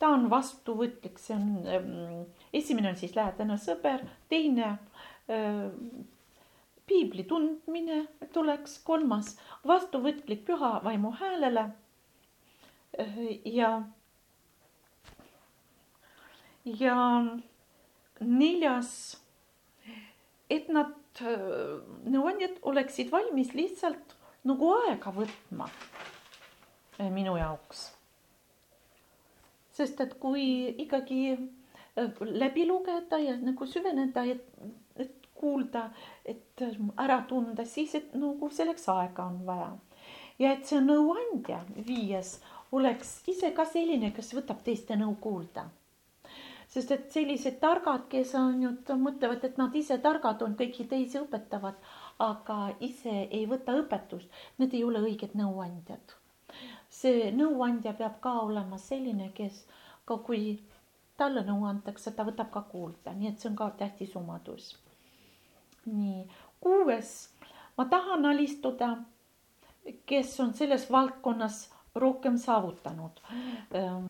[0.01, 2.23] ta on vastuvõtlik, see on ähm,
[2.57, 4.77] esimene on siis lähedane sõber, teine
[5.29, 5.69] äh,
[6.87, 9.35] piibli tundmine tuleks, kolmas
[9.67, 11.71] vastuvõtlik püha vaimu häälele
[13.45, 13.83] ja,
[16.65, 16.99] ja
[18.21, 18.93] neljas,
[20.51, 20.95] et nad,
[22.07, 24.16] nõuandjad oleksid valmis lihtsalt
[24.47, 25.69] nagu aega võtma
[26.99, 27.91] eh, minu jaoks.
[29.77, 30.47] sest et kui
[30.87, 34.47] ikkagi eh, läbi lugeda ja nagu süveneda, et,
[34.97, 35.91] et kuulda,
[36.25, 36.63] et
[36.97, 39.73] ära tunda, siis et nagu selleks aega on vaja.
[40.39, 42.37] ja et see nõuandja, viies
[42.73, 45.69] oleks ise ka selline, kes võtab teiste nõu kuulda.
[46.69, 51.21] sest et sellised targad, kes on ju, mõtlevad, et nad ise targad on, kõiki teisi
[51.21, 51.79] õpetavad,
[52.19, 56.17] aga ise ei võta õpetust, need ei ole õiged nõuandjad.
[56.89, 59.67] see nõuandja peab ka olema selline, kes
[60.09, 60.59] ka kui
[61.17, 64.77] talle nõu antakse, ta võtab ka kuulda, nii et see on ka tähtis omadus.
[65.87, 66.27] nii,
[66.61, 67.13] kuues,
[67.77, 68.97] ma tahan alistuda,
[70.07, 73.21] kes on selles valdkonnas rohkem saavutanud.
[73.73, 74.07] Ehm,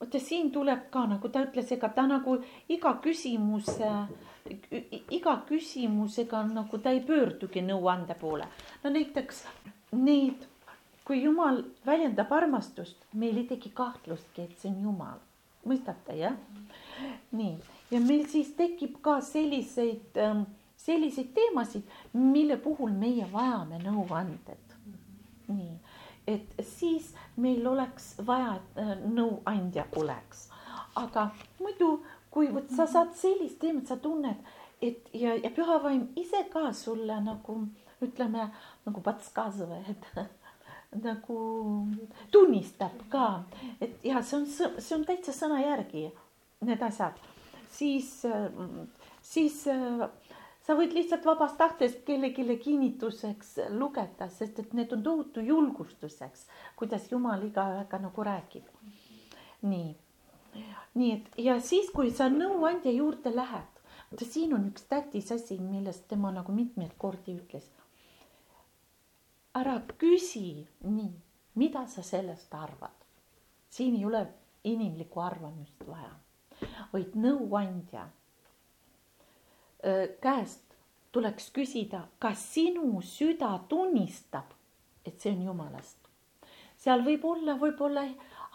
[0.00, 2.38] vaata siin tuleb ka nagu ta ütles, ega ta nagu
[2.68, 3.90] iga küsimuse,
[5.10, 8.48] iga küsimusega nagu ta ei pöördugi nõuande poole.
[8.84, 9.44] no näiteks
[9.92, 10.46] neid,
[11.04, 15.18] kui Jumal väljendab armastust, meil ei teki kahtlustki, et see on Jumal,
[15.66, 16.36] mõistate jah?
[17.32, 17.56] nii,
[17.90, 21.82] ja meil siis tekib ka selliseid, ehm, selliseid teemasid,
[22.12, 24.76] mille puhul meie vajame nõuanded.
[25.48, 25.76] nii
[26.26, 30.48] et siis meil oleks vaja, et äh, nõuandja oleks.
[30.96, 31.28] aga
[31.60, 32.02] muidu,
[32.36, 34.48] kui vot sa saad sellist teemat, sa tunned,
[34.84, 37.62] et ja, ja püha vaim ise ka sulle nagu
[38.04, 38.50] ütleme
[38.84, 39.02] nagu
[39.88, 40.10] et
[41.06, 41.38] nagu
[42.32, 43.44] tunnistab ka,
[43.80, 46.10] et ja see on, see on täitsa sõna järgi
[46.68, 47.16] need asjad,
[47.72, 48.12] siis,
[49.24, 56.46] siis sa võid lihtsalt vabast tahtest kellelegi kinnituseks lugeda, sest et need on tohutu julgustuseks,
[56.76, 58.68] kuidas Jumal igaühega nagu räägib.
[59.66, 59.94] nii,
[60.94, 65.58] nii et ja siis, kui sa nõuandja juurde lähed, vaata siin on üks tähtis asi,
[65.60, 67.70] millest tema nagu mitmeid kordi ütles.
[69.56, 71.12] ära küsi nii,
[71.54, 72.96] mida sa sellest arvad.
[73.70, 74.26] siin ei ole
[74.64, 76.12] inimlikku arvamust vaja,
[76.92, 78.08] vaid nõuandja
[80.20, 80.62] käest
[81.12, 84.50] tuleks küsida, kas sinu süda tunnistab,
[85.04, 85.98] et see on Jumalast.
[86.76, 88.02] seal võib olla võib-olla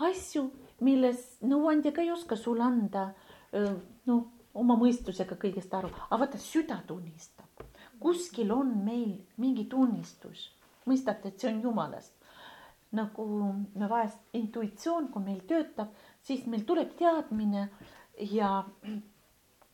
[0.07, 0.43] asju,
[0.81, 3.11] milles nõuandja ka ei oska sulle anda
[4.09, 7.47] noh, oma mõistusega kõigest aru, aga vaata, süda tunnistab.
[8.01, 10.49] kuskil on meil mingi tunnistus,
[10.89, 12.13] mõistate, et see on Jumalast.
[12.91, 13.25] nagu
[13.75, 17.69] me vahest intuitsioon, kui meil töötab, siis meil tuleb teadmine
[18.31, 18.65] ja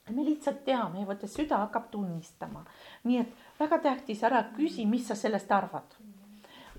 [0.10, 2.66] me lihtsalt teame ja vaata süda hakkab tunnistama.
[3.04, 5.96] nii et väga tähtis, ära küsi, mis sa sellest arvad.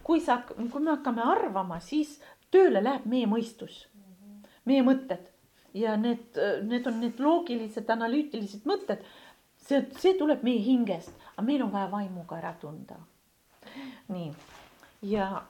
[0.03, 3.89] kui sa, kui me hakkame arvama, siis tööle läheb meie mõistus,
[4.69, 5.29] meie mõtted
[5.77, 9.05] ja need, need on need loogilised, analüütilised mõtted.
[9.69, 13.01] see, see tuleb meie hingest, aga meil on vaja vaimuga ära tunda.
[14.09, 14.33] nii
[15.03, 15.43] ja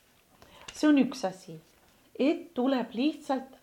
[0.76, 1.58] see on üks asi,
[2.18, 3.60] et tuleb lihtsalt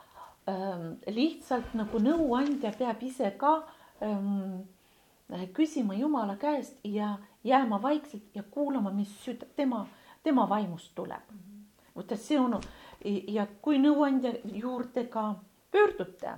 [0.50, 3.60] Ähm, lihtsalt nagu nõuandja peab ise ka
[4.02, 4.64] ähm,
[5.54, 7.12] küsima Jumala käest ja
[7.46, 9.84] jääma vaikselt ja kuulama, mis süda, tema,
[10.24, 11.30] tema vaimust tuleb.
[11.96, 12.58] vaata, see on
[13.06, 15.36] ja kui nõuandja juurde ka
[15.72, 16.38] pöördute,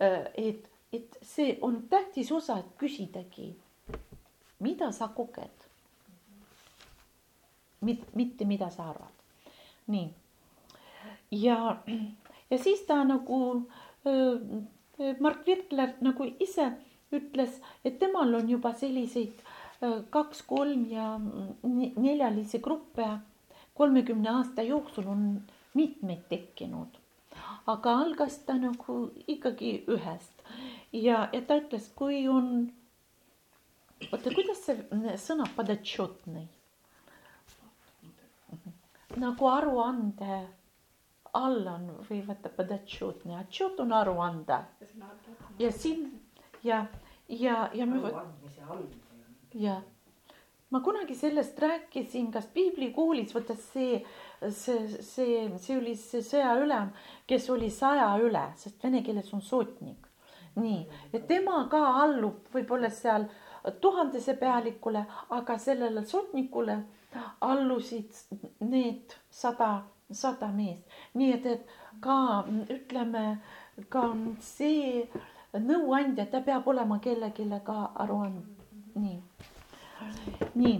[0.00, 3.54] äh, et, et see on tähtis osa, et küsidagi,
[4.60, 5.64] mida sa koged.
[8.14, 9.12] mitte, mida sa arvad.
[9.86, 10.08] nii
[11.30, 11.76] ja
[12.50, 13.68] ja siis ta nagu
[15.20, 16.70] Mart Virkler nagu ise
[17.14, 19.42] ütles, et temal on juba selliseid
[20.10, 21.16] kaks, kolm ja
[21.62, 23.06] neljalisi gruppe
[23.76, 25.26] kolmekümne aasta jooksul on
[25.75, 26.97] mitmeid tekkinud.
[27.65, 30.41] aga algas ta nagu ikkagi ühest
[30.93, 32.71] ja, ja ta ütles, kui on,
[34.11, 35.47] oota, kuidas see sõna
[39.21, 40.41] nagu aruande
[41.33, 44.59] all on või vaata подотчетный, отчет on aruande.
[45.59, 46.21] ja siin
[46.63, 46.85] ja,
[47.29, 48.11] ja, ja me.
[49.53, 49.81] ja
[50.69, 54.03] ma kunagi sellest rääkisin, kas piiblikoolis, vaata see,
[54.50, 56.92] see, see, see oli see sõjaülem,
[57.26, 60.06] kes oli saja üle, sest vene keeles on sotnik.
[60.56, 63.26] nii, ja tema ka allub võib-olla seal
[63.80, 65.02] tuhandese pealikule,
[65.36, 66.78] aga sellele sotnikule
[67.44, 68.12] allusid
[68.60, 70.82] need sada sada meest,
[71.14, 73.24] nii et, et ka ütleme
[73.90, 74.04] ka
[74.40, 75.06] see
[75.52, 78.42] nõuandja, ta peab olema kellelegi ka aru andma,
[78.94, 79.18] nii.
[80.54, 80.76] nii,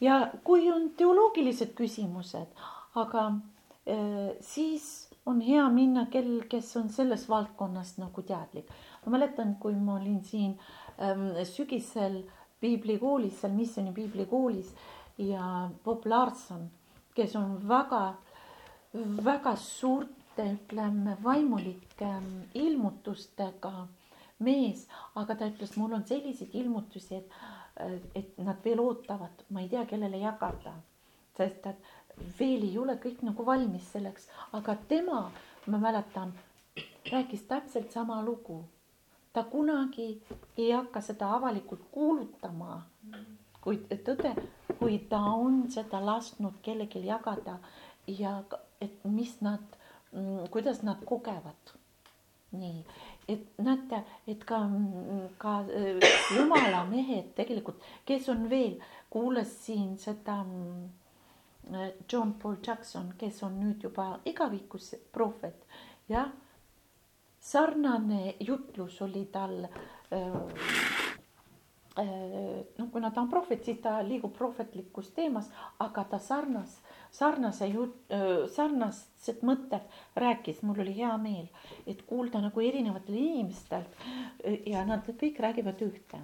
[0.00, 2.48] ja kui on teoloogilised küsimused,
[2.94, 3.26] aga
[3.86, 8.70] äh, siis on hea minna kell, kes on selles valdkonnas nagu teadlik.
[9.04, 10.58] ma mäletan, kui ma olin siin
[10.98, 12.22] ähm, sügisel
[12.60, 14.74] piiblikoolis, seal Missioni piiblikoolis
[15.18, 16.70] ja Bob Larson,
[17.14, 18.16] kes on väga
[19.24, 23.86] väga suurte, ütleme, vaimulike ähm, ilmutustega
[24.40, 29.68] mees, aga ta ütles, mul on selliseid ilmutusi, et, et nad veel ootavad, ma ei
[29.68, 30.72] tea, kellele jagada,
[31.36, 31.90] sest et
[32.38, 35.22] veel ei ole kõik nagu valmis selleks, aga tema,
[35.66, 36.32] ma mäletan,
[37.12, 38.64] rääkis täpselt sama lugu.
[39.32, 40.22] ta kunagi
[40.58, 42.80] ei hakka seda avalikult kuulutama,
[43.62, 44.32] kuid tõde,
[44.78, 47.58] kui ta on seda lasknud kellelgi jagada
[48.06, 48.42] ja
[48.80, 49.62] et mis nad,
[50.12, 51.76] mm, kuidas nad kogevad.
[52.50, 52.84] nii,
[53.28, 54.58] et näete, et ka,
[55.38, 58.80] ka äh, jumala mehed tegelikult, kes on veel,
[59.10, 60.88] kuulas siin seda mm,
[62.12, 65.66] John Paul Jackson, kes on nüüd juba igavikus prohvet,
[66.08, 66.30] jah.
[67.40, 70.34] sarnane jutlus oli tal äh,
[72.78, 76.78] noh, kuna ta on prohvet, siis ta liigub prohvetlikus teemas, aga ta sarnas,
[77.12, 78.14] sarnase jut-,
[78.54, 81.48] sarnased mõtted rääkis, mul oli hea meel,
[81.86, 83.96] et kuulda nagu erinevatel inimestelt
[84.66, 86.22] ja nad kõik räägivad ühte.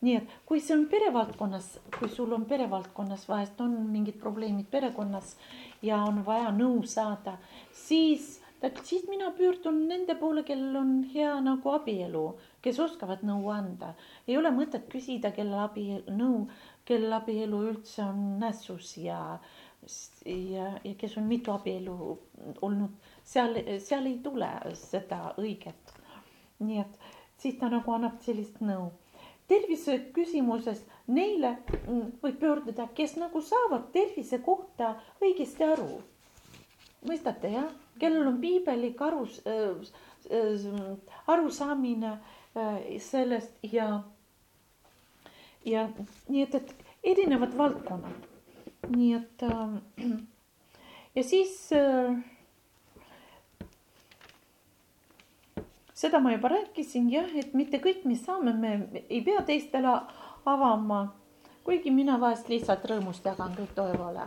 [0.00, 1.66] Nii et kui see on perevaldkonnas,
[1.98, 5.34] kui sul on perevaldkonnas vahest on mingid probleemid perekonnas
[5.82, 7.36] ja on vaja nõu saada,
[7.72, 8.38] siis
[8.82, 12.24] siis mina pöördun nende poole, kellel on hea nagu abielu,
[12.62, 13.94] kes oskavad nõu anda.
[14.28, 16.48] ei ole mõtet küsida, kellel abi, nõu,
[16.84, 19.38] kellel abielu üldse on nässus ja,
[20.26, 22.18] ja, ja kes on mitu abielu
[22.60, 22.90] olnud,
[23.24, 25.96] seal, seal ei tule seda õiget.
[26.60, 26.98] nii et
[27.38, 28.90] siis ta nagu annab sellist nõu.
[29.50, 31.56] Tervise küsimuses neile
[32.22, 36.00] võib pöörduda, kes nagu saavad tervise kohta õigesti aru.
[37.08, 37.70] mõistate jah?
[38.00, 39.92] kellel on piibelik arus äh,,
[40.30, 44.02] äh, arusaamine äh, sellest ja,
[45.64, 45.88] ja
[46.28, 46.74] nii et, et
[47.12, 48.28] erinevad valdkonnad.
[48.96, 50.20] nii et äh,
[51.14, 52.16] ja siis äh,
[56.00, 59.96] seda ma juba rääkisin jah, et mitte kõik, mis saame, me ei pea teistele
[60.48, 61.08] avama.
[61.64, 64.24] kuigi mina vahest lihtsalt rõõmust jagan kõik toevale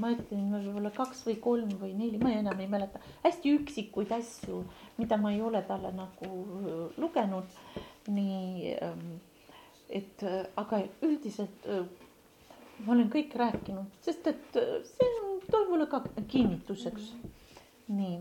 [0.00, 4.62] ma ütlen võib-olla kaks või kolm või neli, ma enam ei mäleta, hästi üksikuid asju,
[4.98, 7.60] mida ma ei ole talle nagu äh, lugenud.
[8.06, 9.16] nii ähm,
[9.90, 11.86] et äh, aga üldiselt äh,
[12.84, 17.12] ma olen kõik rääkinud, sest et see on toimule ka kinnituseks.
[17.88, 18.20] nii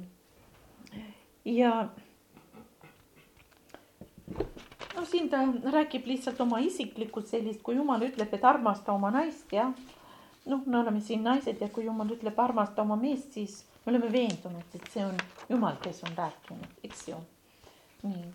[1.46, 1.90] ja
[4.96, 9.52] no siin ta räägib lihtsalt oma isiklikku sellist, kui jumal ütleb, et armasta oma naist,
[9.54, 9.74] jah
[10.46, 14.12] noh, me oleme siin naised ja kui jumal ütleb armasta oma meest, siis me oleme
[14.14, 15.18] veendunud, et see on
[15.50, 17.22] jumal, kes on rääkinud, eks ju.
[18.04, 18.26] nii.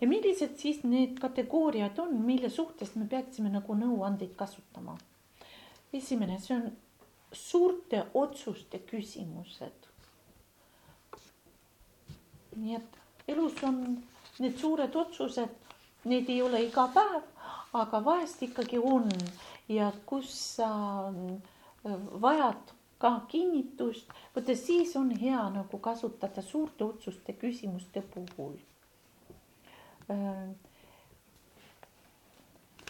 [0.00, 4.98] ja millised siis need kategooriad on, mille suhtes me peaksime nagu nõuandeid kasutama?
[5.92, 6.70] esimene, see on
[7.32, 9.86] suurte otsuste küsimused.
[12.58, 12.96] nii et
[13.28, 13.82] elus on
[14.40, 15.54] need suured otsused,
[16.04, 17.22] need ei ole iga päev,
[17.78, 19.08] aga vahest ikkagi on
[19.68, 20.70] ja kus sa
[21.08, 28.56] äh, vajad ka kinnitust, vaata siis on hea nagu kasutada suurte otsuste küsimuste puhul.
[30.10, 30.48] Äh,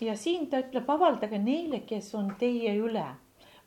[0.00, 3.06] ja siin ta ütleb, avaldage neile, kes on teie üle.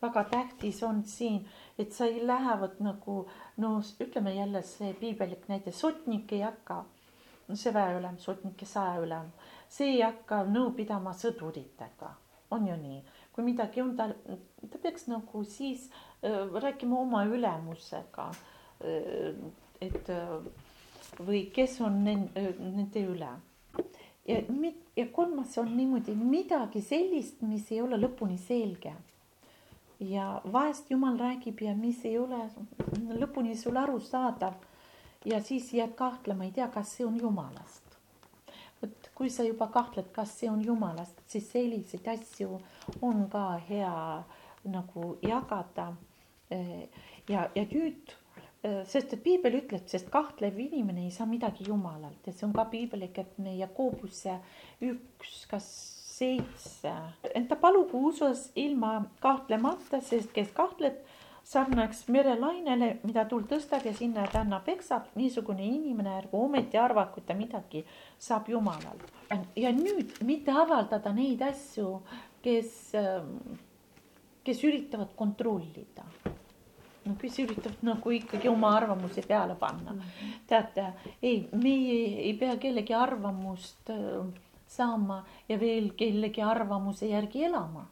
[0.02, 1.44] väga tähtis on siin,
[1.78, 3.28] et sa ei lähe vot nagu
[3.62, 3.70] no
[4.02, 7.01] ütleme jälle see piibellik näide, sotnik ei hakka, see
[7.50, 9.32] väeülem, sotnik ja saeülem,
[9.70, 12.16] see ei hakka nõu pidama sõduritega
[12.52, 14.10] on ju nii, kui midagi on, ta,
[14.70, 15.88] ta peaks nagu siis
[16.24, 18.32] äh, rääkima oma ülemusega
[18.84, 19.36] äh,.
[19.82, 20.36] et äh,
[21.20, 23.30] või kes on nende, nende üle.
[24.28, 24.42] ja,
[24.96, 28.94] ja kolmas on niimoodi midagi sellist, mis ei ole lõpuni selge.
[30.00, 32.50] ja vahest jumal räägib ja mis ei ole
[33.22, 34.54] lõpuni sulle arusaadav.
[35.26, 37.98] Ja siis jääd kahtlema, ei tea, kas see on jumalast.
[39.16, 42.58] Kui sa juba kahtled, kas see on jumalast, siis selliseid asju
[43.02, 44.24] on ka hea
[44.64, 45.94] nagu jagada.
[47.30, 48.12] ja, ja nüüd,
[48.62, 52.26] sest et piibel ütleb, sest kahtlev inimene ei saa midagi jumalalt.
[52.26, 54.40] Ja see on ka piiblik, et meie Koobuse
[54.82, 55.70] üks, kas
[56.22, 56.92] seitse,
[57.34, 61.00] ent ta palugu usus ilma kahtlemata, sest kes kahtleb
[61.52, 67.28] sarnaks merelainele, mida tuul tõstab ja sinna tänna peksab, niisugune inimene ärgu ometi arvaku, et
[67.28, 67.84] ta midagi
[68.20, 69.12] saab Jumalalt.
[69.56, 72.02] ja nüüd mitte avaldada neid asju,
[72.44, 72.94] kes,
[74.44, 76.06] kes üritavad kontrollida.
[77.06, 79.96] no kes üritavad nagu ikkagi oma arvamuse peale panna
[80.48, 81.96] teate, ei, meie
[82.28, 84.22] ei pea kellegi arvamust äh,
[84.68, 87.88] saama ja veel kellegi arvamuse järgi elama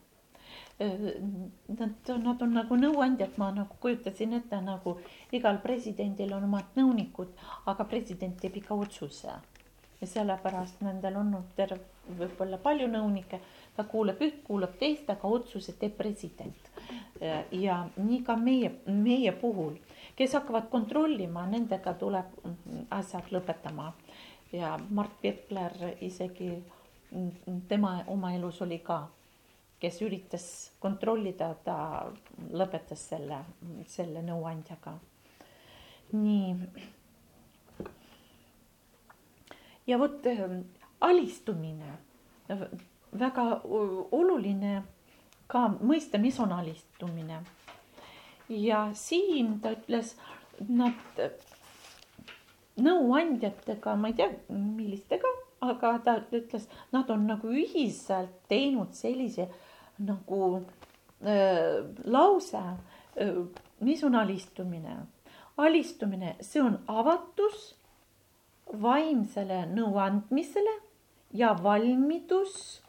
[0.80, 4.94] Nad, nad on nagu nõuandjad, ma nagu kujutasin ette nagu
[5.36, 7.34] igal presidendil on omad nõunikud,
[7.68, 9.34] aga president teeb ikka otsuse.
[10.00, 11.82] ja sellepärast nendel on terve,
[12.22, 13.42] võib-olla palju nõunikke,
[13.76, 16.72] ta kuulab üht, kuulab teist, aga otsuse teeb president.
[17.52, 19.76] ja nii ka meie, meie puhul,
[20.16, 22.40] kes hakkavad kontrollima, nendega tuleb
[22.90, 23.92] asjad lõpetama.
[24.52, 26.54] ja Mart Virkler isegi,
[27.68, 29.08] tema oma elus oli ka
[29.80, 30.46] kes üritas
[30.84, 31.78] kontrollida, ta
[32.52, 33.40] lõpetas selle,
[33.88, 34.98] selle nõuandjaga.
[36.12, 36.56] nii.
[39.88, 40.62] ja vot ähm,
[41.02, 41.94] alistumine,
[43.20, 44.82] väga oluline
[45.48, 47.40] ka mõista, mis on alistumine.
[48.50, 50.16] ja siin ta ütles,
[50.68, 51.24] nad
[52.80, 59.66] nõuandjatega, ma ei tea, millistega, aga ta ütles, nad on nagu ühiselt teinud sellise äh,
[60.00, 60.62] nagu
[61.24, 63.42] äh, lause äh,,
[63.80, 64.98] mis on alistumine?
[65.60, 67.74] alistumine, see on avatus
[68.82, 70.76] vaimsele nõuandmisele
[71.36, 72.80] ja valmidus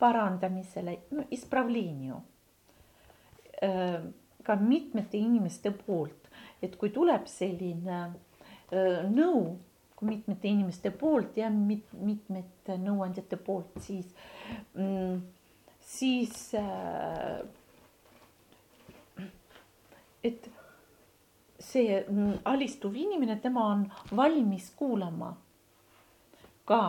[0.00, 0.98] parandamisele,
[1.30, 2.20] ispravleenju
[3.62, 4.00] äh,.
[4.46, 6.28] ka mitmete inimeste poolt,
[6.62, 8.02] et kui tuleb selline
[9.10, 9.56] nõu,
[9.96, 14.06] kui mitmete inimeste poolt ja mit, mitmete nõuandjate poolt, siis
[14.74, 15.20] mm,,
[15.86, 17.46] siis äh,
[20.26, 20.50] et
[21.62, 21.98] see
[22.44, 23.84] alistuv inimene, tema on
[24.16, 25.36] valmis kuulama
[26.66, 26.80] ka,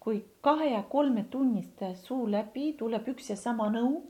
[0.00, 4.00] kui kahe ja kolme tunniste suu läbi tuleb üks ja sama nõu.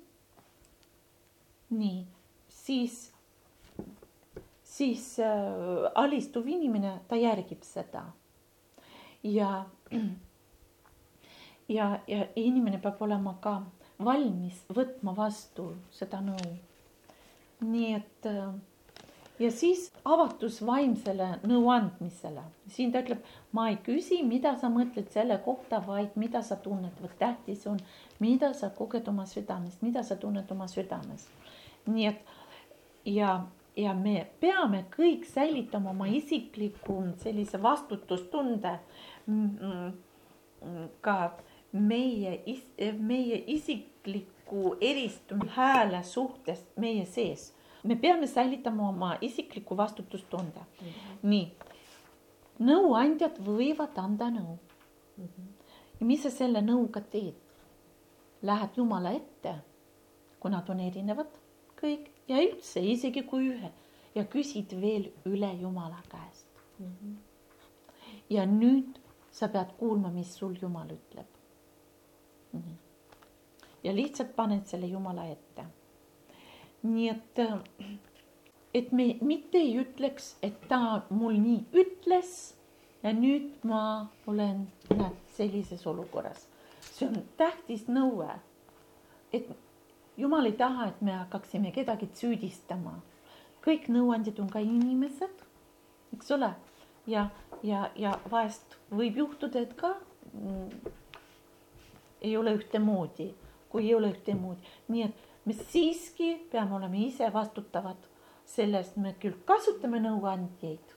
[1.70, 2.06] nii,
[2.50, 3.12] siis,
[4.66, 8.04] siis äh, alistuv inimene, ta järgib seda.
[9.22, 9.50] ja,
[11.76, 13.60] ja, ja inimene peab olema ka
[14.04, 16.56] valmis võtma vastu seda nõu.
[17.60, 18.52] nii et äh,
[19.40, 22.42] ja siis avatus vaimsele nõuandmisele.
[22.68, 23.22] siin ta ütleb,
[23.52, 27.80] ma ei küsi, mida sa mõtled selle kohta, vaid mida sa tunned, vot tähtis on,
[28.18, 31.28] mida sa koged oma südames, mida sa tunned oma südames.
[31.86, 32.20] nii et
[33.04, 33.46] ja,
[33.76, 38.78] ja me peame kõik säilitama oma isikliku sellise vastutustunde
[41.00, 41.16] ka
[41.72, 42.42] meie,
[42.98, 47.52] meie isikliku eristumise hääle suhtes meie sees
[47.82, 50.86] me peame säilitama oma isikliku vastutustunde mm.
[50.86, 51.18] -hmm.
[51.22, 51.52] nii,
[52.60, 54.58] nõuandjad võivad anda nõu
[55.16, 55.24] mm.
[55.24, 55.46] -hmm.
[56.00, 57.34] ja mis sa selle nõuga teed?
[58.42, 59.54] Lähed Jumala ette,
[60.40, 61.26] kui nad on erinevad
[61.82, 63.72] kõik ja üldse isegi kui ühe
[64.14, 66.46] ja küsid veel üle Jumala käest
[66.78, 66.86] mm.
[66.86, 67.16] -hmm.
[68.30, 69.00] ja nüüd
[69.30, 71.26] sa pead kuulma, mis sul Jumal ütleb.
[73.84, 75.64] Ja lihtsalt paned selle Jumala ette
[76.82, 77.40] nii et,
[78.74, 82.54] et me mitte ei ütleks, et ta mul nii ütles
[83.02, 83.82] ja nüüd ma
[84.30, 86.46] olen, näed, sellises olukorras.
[86.80, 88.30] see on tähtis nõue.
[89.32, 89.46] et
[90.16, 93.00] jumal ei taha, et me hakkaksime kedagi süüdistama.
[93.64, 95.44] kõik nõuandjad on ka inimesed,
[96.14, 96.54] eks ole,
[97.06, 97.28] ja,
[97.62, 99.94] ja, ja vahest võib juhtuda, et ka
[100.32, 100.92] mm,
[102.20, 103.30] ei ole ühtemoodi,
[103.68, 108.08] kui ei ole ühtemoodi, nii et me siiski peame olema ise vastutavad
[108.44, 110.96] selle eest, me küll kasutame nõuandjaid,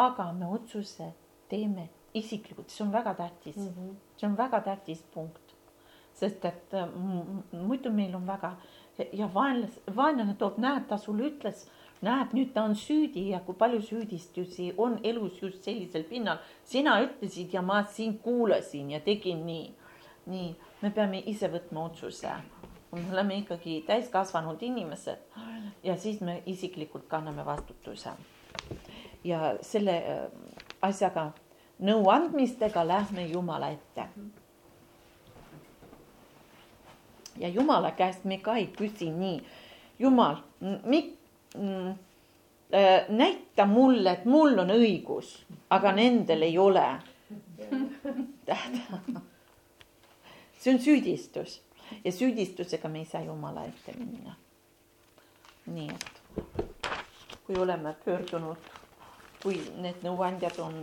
[0.00, 1.12] aga me otsuse
[1.50, 3.94] teeme isiklikult, see on väga tähtis mm, -hmm.
[4.16, 5.42] see on väga tähtis punkt.
[6.16, 6.72] sest et
[7.52, 8.56] muidu meil on väga
[9.12, 11.66] ja vaenlas, vaenlane toob, näed, ta sulle ütles,
[12.04, 16.38] näed, nüüd ta on süüdi ja kui palju süüdistusi on elus just sellisel pinnal.
[16.64, 19.74] sina ütlesid ja ma sind kuulasin ja tegin nii.
[20.26, 22.32] Nii, me peame ise võtma otsuse
[22.96, 25.18] me oleme ikkagi täiskasvanud inimesed
[25.84, 28.10] ja siis me isiklikult kanname vastutuse.
[29.24, 30.26] ja selle äh,
[30.82, 31.32] asjaga,
[31.82, 34.08] nõuandmistega lähme Jumala ette.
[37.38, 39.42] ja Jumala käest me ka ei küsi nii,
[39.98, 40.36] Jumal,
[40.84, 41.16] mi-,
[41.56, 46.86] äh, näita mulle, et mul on õigus, aga nendel ei ole.
[50.58, 51.60] see on süüdistus
[52.04, 54.36] ja süüdistusega me ei saa Jumala ette minna.
[55.66, 56.66] nii et
[57.46, 58.68] kui oleme pöördunud,
[59.42, 60.76] kui need nõuandjad on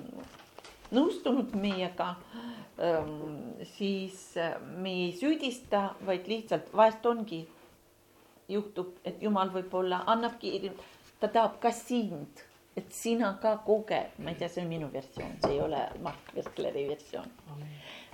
[0.94, 2.14] nõustunud meiega,
[2.80, 7.44] ähm, siis äh, me ei süüdista, vaid lihtsalt vahest ongi,
[8.50, 10.72] juhtub, et Jumal võib-olla annabki,
[11.20, 12.44] ta tahab ka sind,
[12.78, 16.34] et sina ka koged, ma ei tea, see on minu versioon, see ei ole Mark
[16.36, 17.30] Verkleri versioon.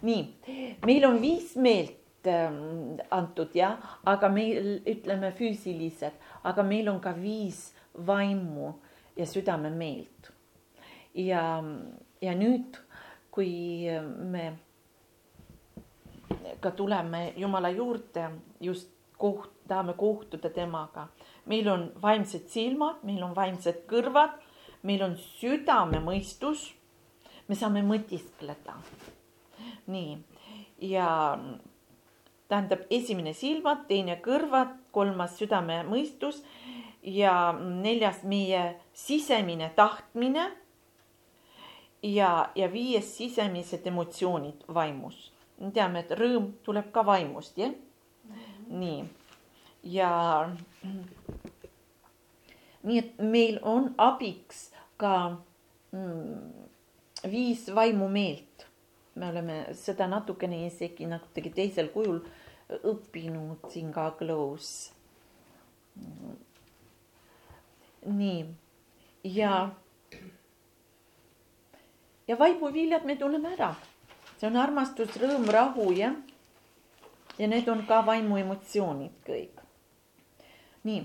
[0.02, 6.98] Nii, meil on viis meelt Ähm, antud jah, aga meil ütleme füüsilised, aga meil on
[7.00, 8.74] ka viis vaimu
[9.16, 10.32] ja südamemeelt.
[11.16, 11.64] ja,
[12.22, 12.76] ja nüüd,
[13.32, 13.88] kui
[14.32, 14.52] me
[16.60, 18.26] ka tuleme Jumala juurde,
[18.60, 21.08] just koht-, tahame kohtuda temaga,
[21.46, 24.36] meil on vaimsed silmad, meil on vaimsed kõrvad,
[24.84, 26.74] meil on südamemõistus,
[27.48, 28.76] me saame mõtiskleda.
[29.90, 30.18] Nii,
[30.94, 31.10] ja
[32.50, 36.42] tähendab esimene silmad, teine kõrvad, kolmas südamemõistus
[37.04, 38.64] ja neljas meie
[38.94, 40.52] sisemine tahtmine.
[42.04, 45.32] ja, ja viies sisemised emotsioonid vaimus.
[45.60, 47.74] me teame, et rõõm tuleb ka vaimust, jah
[48.70, 49.04] nii
[49.84, 50.12] ja
[52.84, 55.14] nii et meil on abiks ka
[55.92, 56.68] mm,
[57.32, 58.69] viis vaimumeelt
[59.20, 62.22] me oleme seda natukene isegi natuke teisel kujul
[62.70, 64.72] õppinud siin ka Glows.
[68.06, 68.46] nii
[69.24, 69.70] ja,
[72.28, 73.74] ja vaimuviljad me tunneme ära,
[74.38, 76.16] see on armastus, rõõm, rahu jah.
[77.38, 79.60] ja need on ka vaimuemotsioonid kõik.
[80.84, 81.02] nii,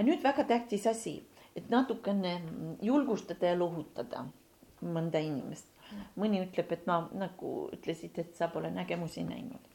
[0.00, 1.18] nüüd väga tähtis asi,
[1.56, 2.40] et natukene
[2.82, 4.24] julgustada ja lohutada
[4.80, 5.66] mõnda inimest.
[6.16, 9.68] Mõni ütleb, et ma nagu ütlesid, et sa pole nägemusi näinud.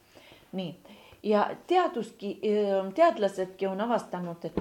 [0.52, 0.76] nii,
[1.22, 2.40] ja teaduski,
[2.94, 4.58] teadlasedki on avastanud, et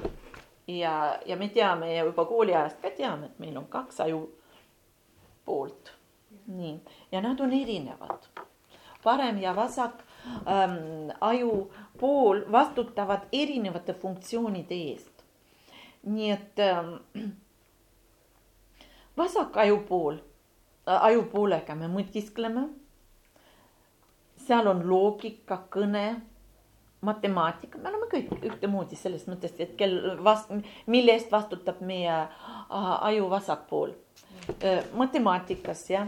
[0.68, 4.30] ja, ja me teame ja juba kooliajast ka teame, et meil on kaks aju
[5.46, 5.94] poolt.
[6.48, 6.80] nii,
[7.12, 8.28] ja nad on erinevad.
[9.04, 10.04] parem ja vasak
[10.48, 15.24] ähm, aju pool vastutavad erinevate funktsioonide eest.
[16.04, 16.96] nii et ähm,
[19.18, 20.35] vasak ajupool äh,,
[20.86, 22.70] ajupoolega me mõtiskleme.
[24.46, 26.22] seal on loogika, kõne,
[27.02, 30.54] matemaatika, me oleme kõik ühtemoodi selles mõttes, et kel vast-,
[30.86, 32.30] mille eest vastutab meie äh,
[33.10, 33.92] aju vasak pool
[34.62, 34.84] äh,.
[34.94, 36.08] matemaatikas jah,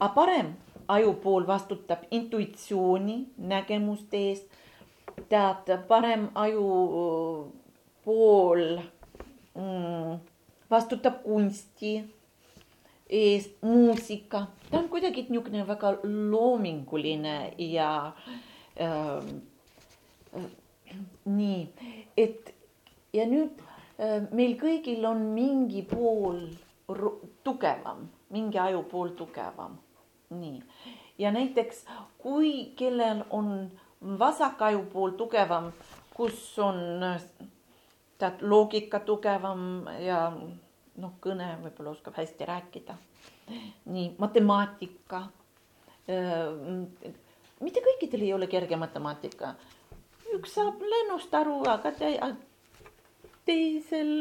[0.00, 0.54] aga parem
[0.88, 4.46] ajupool vastutab intuitsiooni, nägemuste eest.
[5.28, 7.52] tead, parem ajupool
[9.54, 10.18] mm,
[10.70, 12.19] vastutab kunsti
[13.62, 18.12] muusika, ta on kuidagi niisugune väga loominguline ja
[18.80, 19.24] äh,
[21.24, 21.68] nii,
[22.16, 22.54] et
[23.12, 23.58] ja nüüd
[23.98, 26.46] äh, meil kõigil on mingi pool
[27.44, 29.78] tugevam, mingi ajupool tugevam.
[30.30, 30.62] Nii,
[31.18, 31.84] ja näiteks
[32.18, 33.70] kui kellel on
[34.18, 35.72] vasak ajupool tugevam,
[36.14, 37.02] kus on
[38.18, 40.30] tead loogika tugevam ja
[41.00, 42.96] noh, kõne võib-olla oskab hästi rääkida.
[43.86, 45.24] nii matemaatika.
[47.60, 49.54] mitte kõikidel ei ole kerge matemaatika.
[50.34, 52.14] üks saab lennust aru, aga te,
[53.44, 54.12] teisel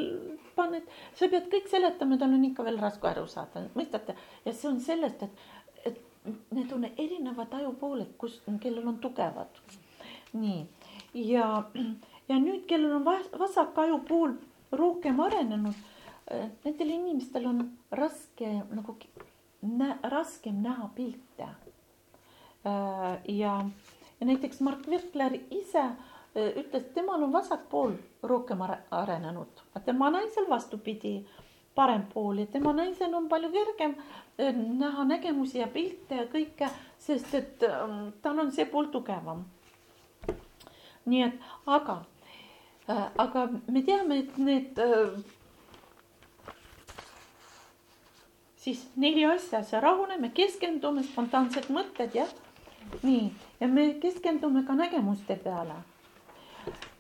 [0.55, 0.84] paned,
[1.15, 4.15] sa pead kõik seletama, tal on ikka veel raske aru saada, mõistate?
[4.45, 5.99] ja see on sellest, et
[6.51, 9.61] need on erinevad ajupooled, kus, kellel on tugevad.
[10.34, 10.65] nii,
[11.13, 11.47] ja,
[12.30, 14.36] ja nüüd, kellel on vasak ajupool
[14.71, 15.77] rohkem arenenud,
[16.63, 18.95] nendel inimestel on raske nagu
[19.61, 21.43] nä, raskem näha pilte.
[22.65, 23.65] Äh, ja,
[24.19, 25.95] ja näiteks Mark Virkler ise äh,
[26.55, 28.61] ütles, temal on vasak pool rohkem
[28.91, 31.25] arenenud, tema naisel vastupidi
[31.75, 33.95] parem pool ja tema naisel on palju kergem
[34.39, 36.69] äh, näha nägemusi ja pilte ja kõike,
[36.99, 39.45] sest et ähm, tal on see pool tugevam.
[41.05, 42.01] nii et, aga,
[42.89, 45.15] äh, aga me teame, et need äh,
[48.70, 52.30] siis neli asja, see rahuneme, keskendume, spontaansed mõtted, jah.
[53.03, 55.82] nii, ja me keskendume ka nägemuste peale.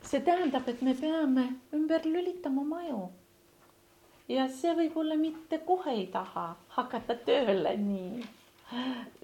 [0.01, 3.01] see tähendab, et me peame ümber lülitama oma aju
[4.29, 8.23] ja see võib-olla mitte kohe ei taha hakata tööle nii.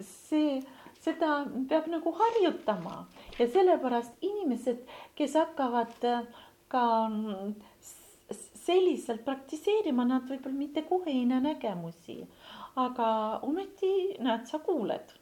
[0.02, 0.62] see,
[1.02, 3.06] seda peab nagu harjutama
[3.40, 4.86] ja sellepärast inimesed,
[5.18, 6.26] kes hakkavad äh,
[6.68, 6.86] ka
[8.66, 12.18] selliselt praktiseerima, nad võib-olla mitte kohe ei näe nägemusi,
[12.82, 13.10] aga
[13.46, 13.92] ometi
[14.26, 15.14] näed, sa kuuled,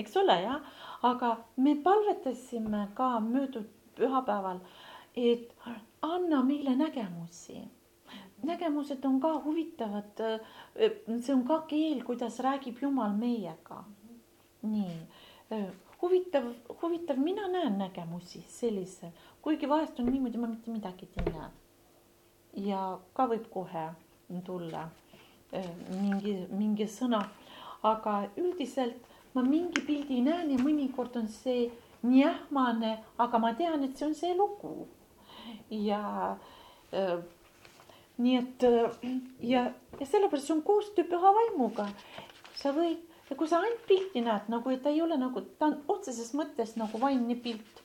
[0.00, 0.72] eks ole, jah,
[1.08, 4.62] aga me palvetasime ka möödunud pühapäeval,
[5.16, 5.52] et
[6.02, 7.60] anna meile nägemusi
[8.42, 10.18] nägemused on ka huvitavad.
[11.20, 13.84] see on ka keel, kuidas räägib Jumal meiega.
[14.62, 14.96] nii
[16.02, 16.44] huvitav,
[16.82, 19.12] huvitav, mina näen nägemusi sellise,
[19.42, 21.50] kuigi vahest on niimoodi, ma mitte midagi ei näe.
[22.56, 23.86] Ja ka võib kohe
[24.46, 24.88] tulla
[25.92, 27.20] mingi, mingi sõna,
[27.84, 31.70] aga üldiselt ma mingi pildi näen ja mõnikord on see
[32.02, 34.88] nii ähmane, aga ma tean, et see on see lugu.
[35.70, 36.36] ja
[38.18, 39.06] nii et äh,
[39.40, 39.62] ja,
[40.00, 41.88] ja sellepärast see on koostöö püha vaimuga.
[42.54, 45.78] sa võid kui sa ainult pilti näed nagu, et ta ei ole nagu, ta on
[45.88, 47.81] otseses mõttes nagu vaimne pilt.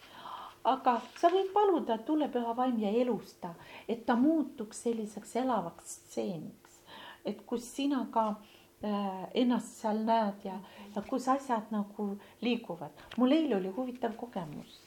[0.67, 3.53] Aga sa võid paluda, tule püha vaim ja elusta,
[3.87, 6.81] et ta muutuks selliseks elavaks stseeniks.
[7.25, 10.59] et kus sina ka äh, ennast seal näed ja,
[10.95, 12.91] ja kus asjad nagu liiguvad.
[13.17, 14.83] mul eile oli huvitav kogemus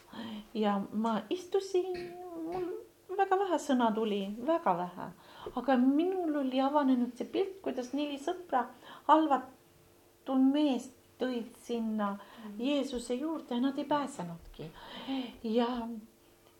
[0.55, 1.93] ja ma istusin,
[2.53, 2.71] mul
[3.17, 5.11] väga vähe sõna tuli, väga vähe
[5.55, 8.67] aga minul oli avanenud see pilt, kuidas neli sõpra
[9.09, 12.15] halvatud meest tõid sinna
[12.59, 14.71] Jeesuse juurde ja nad ei pääsenudki.
[15.45, 15.89] ja,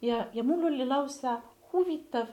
[0.03, 1.41] ja, ja mul oli lausa
[1.73, 2.27] huvitav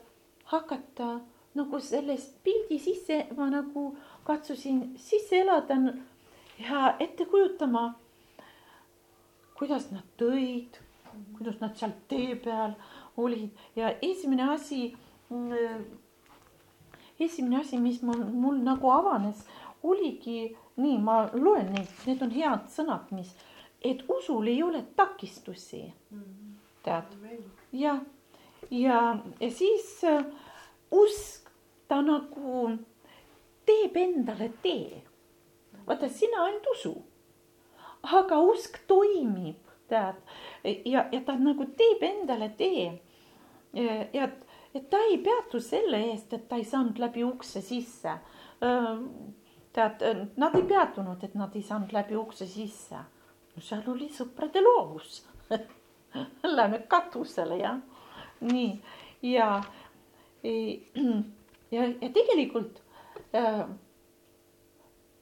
[0.44, 1.20] hakata
[1.56, 5.76] nagu selles pildi sisse, ma nagu katsusin sisse elada
[6.60, 7.94] ja ette kujutama,
[9.58, 10.78] kuidas nad tõid,
[11.38, 12.78] kuidas nad seal tee peal
[13.18, 14.94] olid ja esimene asi
[17.20, 19.42] esimene asi, mis mul, mul nagu avanes,
[19.84, 23.34] oligi nii, ma loen neid, need on head sõnad, mis,
[23.82, 25.84] et usul ei ole takistusi.
[26.84, 27.18] tead,
[27.72, 27.98] ja,
[28.70, 29.00] ja,
[29.40, 30.24] ja siis äh,
[30.92, 31.50] usk,
[31.88, 32.72] ta nagu
[33.66, 35.04] teeb endale tee.
[35.88, 36.96] vaata, sina ainult usu.
[38.04, 40.22] aga usk toimib, tead,
[40.86, 42.92] ja, ja ta nagu teeb endale tee.
[44.14, 44.30] ja
[44.78, 48.18] et ta ei peatu selle eest, et ta ei saanud läbi ukse sisse.
[49.74, 50.04] Tead,
[50.38, 53.04] nad ei peatunud, et nad ei saanud läbi ukse sisse.
[53.56, 55.24] no seal oli sõprade loovus
[56.58, 57.80] Lähme katusele jah,
[58.42, 58.82] nii
[59.22, 59.64] ja,
[61.76, 62.82] ja, ja tegelikult
[63.36, 63.66] äh,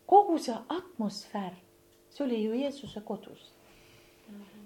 [0.05, 1.55] kogu see atmosfäär,
[2.09, 3.51] see oli ju Jeesuse kodus.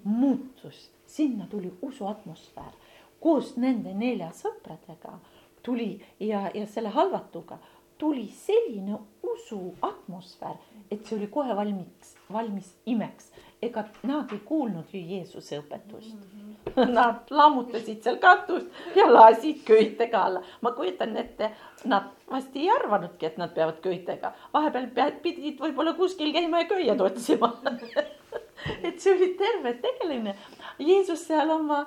[0.03, 2.73] muutus, sinna tuli usu atmosfäär
[3.19, 5.17] koos nende nelja sõpradega
[5.63, 5.91] tuli
[6.23, 7.59] ja, ja selle halvatuga
[7.99, 10.55] tuli selline usu atmosfäär,
[10.91, 13.31] et see oli kohe valmis, valmis imeks.
[13.61, 16.21] ega nad ei kuulnud ju Jeesuse õpetust mm.
[16.21, 16.91] -hmm.
[16.91, 20.41] Nad lammutasid seal katust ja lasid köitega alla.
[20.61, 21.51] ma kujutan ette,
[21.85, 24.87] nad vast ei arvanudki, et nad peavad köitega, vahepeal
[25.21, 27.53] pidid võib-olla kuskil käima ja köied otsima
[28.83, 30.35] et see oli terve tegeline.
[30.79, 31.85] Jeesus seal oma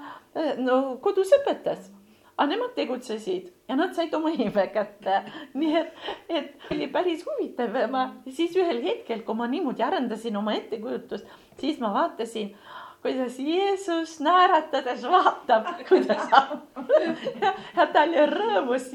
[0.57, 1.91] no kodus õpetas
[2.43, 5.21] aga nemad tegutsesid ja nad said oma ime kätte.
[5.59, 10.37] nii et, et oli päris huvitav ja ma siis ühel hetkel, kui ma niimoodi arendasin
[10.41, 11.29] oma ettekujutust,
[11.61, 12.51] siis ma vaatasin
[13.03, 16.29] kuidas Jeesus naeratades vaatab, kuidas
[17.43, 18.87] ja, ja ta oli rõõmus,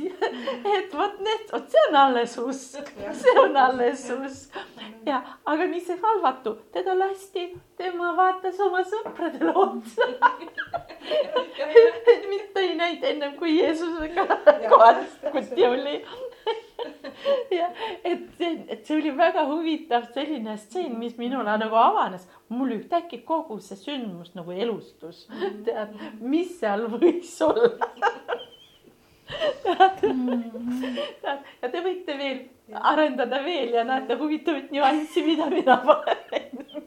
[0.77, 2.91] et vot need, vot see on alles usk,
[3.21, 4.55] see on alles usk.
[5.07, 10.11] ja, aga mis see halvatu, teda lasti, tema vaatas oma sõpradele otsa.
[12.31, 14.23] Mitte ei näinud ennem kui Jeesusega
[14.71, 15.99] kohati oli
[17.59, 17.69] ja
[18.03, 22.27] et see, et see oli väga huvitav selline stseen, mis minule nagu avanes.
[22.49, 25.25] mul ühtäkki kogu see sündmus nagu elustus.
[25.65, 27.89] tead, mis seal võis olla
[29.63, 30.03] tead,
[31.21, 32.43] tead ja te võite veel
[32.91, 36.86] arendada veel ja näete huvitavat nüanssi, mida mina pole näinud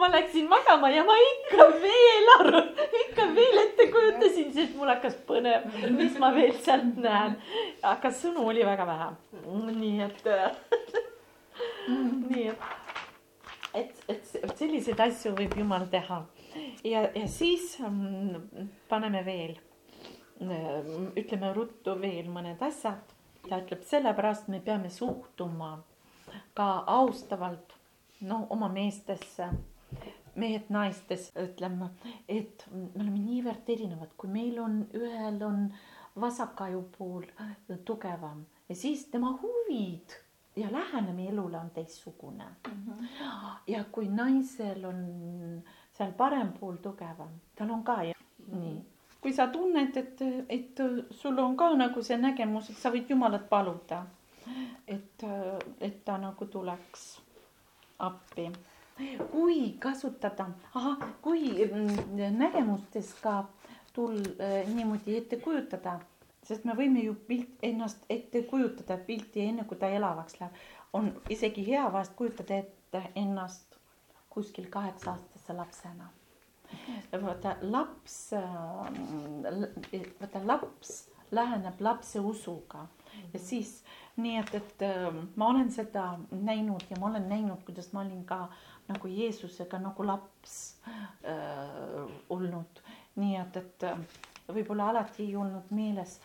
[0.00, 2.62] ma läksin magama ja ma ikka veel aru,
[3.02, 7.36] ikka veel ette kujutasin, sest mul hakkas põnev, mis ma veel sealt näen.
[7.82, 9.10] aga sõnu oli väga vähe.
[9.76, 10.24] nii et
[11.86, 12.64] nii et,
[13.74, 16.22] et, et, selliseid asju võib jumal teha.
[16.84, 19.56] ja, ja siis mm, paneme veel,
[21.16, 23.14] ütleme ruttu veel mõned asjad.
[23.48, 25.76] ta ütleb, sellepärast me peame suhtuma
[26.56, 27.75] ka austavalt
[28.20, 29.48] no oma meestesse,
[30.34, 31.90] mehed naistes, ütleme,
[32.28, 35.68] et me oleme niivõrd erinevad, kui meil on, ühel on
[36.20, 37.26] vasakajupool
[37.84, 40.16] tugevam ja siis tema huvid
[40.56, 42.72] ja lähenemine elule on teistsugune mm.
[42.86, 43.06] -hmm.
[43.66, 45.62] ja kui naisel on
[45.92, 48.58] seal parem pool tugevam, tal on ka ja, mm -hmm.
[48.60, 48.84] nii.
[49.20, 50.78] kui sa tunned, et, et
[51.10, 54.06] sul on ka nagu see nägemus, et sa võid Jumalat paluda,
[54.88, 55.22] et,
[55.80, 57.25] et ta nagu tuleks
[57.98, 58.50] appi.
[59.30, 63.44] kui kasutada, ahah, kui mm, nägemustes ka
[63.92, 65.98] tul- äh, niimoodi ette kujutada,
[66.42, 71.12] sest me võime ju pilt ennast ette kujutada pilti enne kui ta elavaks läheb, on
[71.28, 73.76] isegi hea vahest kujutada ette ennast
[74.30, 76.08] kuskil kaheksa aastase lapsena.
[77.22, 78.40] vaata laps, äh,
[80.20, 80.96] vaata laps
[81.30, 82.86] läheneb lapse usuga
[83.32, 83.82] ja siis
[84.16, 88.24] nii et, et ähm, ma olen seda näinud ja ma olen näinud, kuidas ma olin
[88.24, 88.46] ka
[88.88, 92.82] nagu Jeesusega nagu laps äh, olnud.
[93.16, 93.98] nii et, et äh,
[94.52, 96.18] võib-olla alati ei olnud meeles,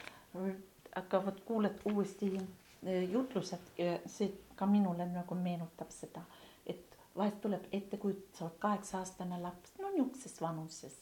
[0.96, 3.74] aga vot kuuled uuesti äh, jutlused
[4.06, 6.24] see ka minule nagu meenutab seda,
[6.66, 11.02] et vahest tuleb ettekujutus, sa oled kaheksa-aastane laps, no niisuguses vanuses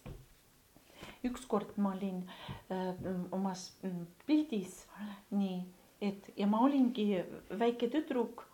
[1.24, 2.24] ükskord ma olin
[2.72, 2.96] äh,
[3.32, 4.86] omas mm, pildis
[5.32, 5.60] nii
[6.02, 7.24] et ja ma olingi
[7.60, 8.46] väike tüdruk.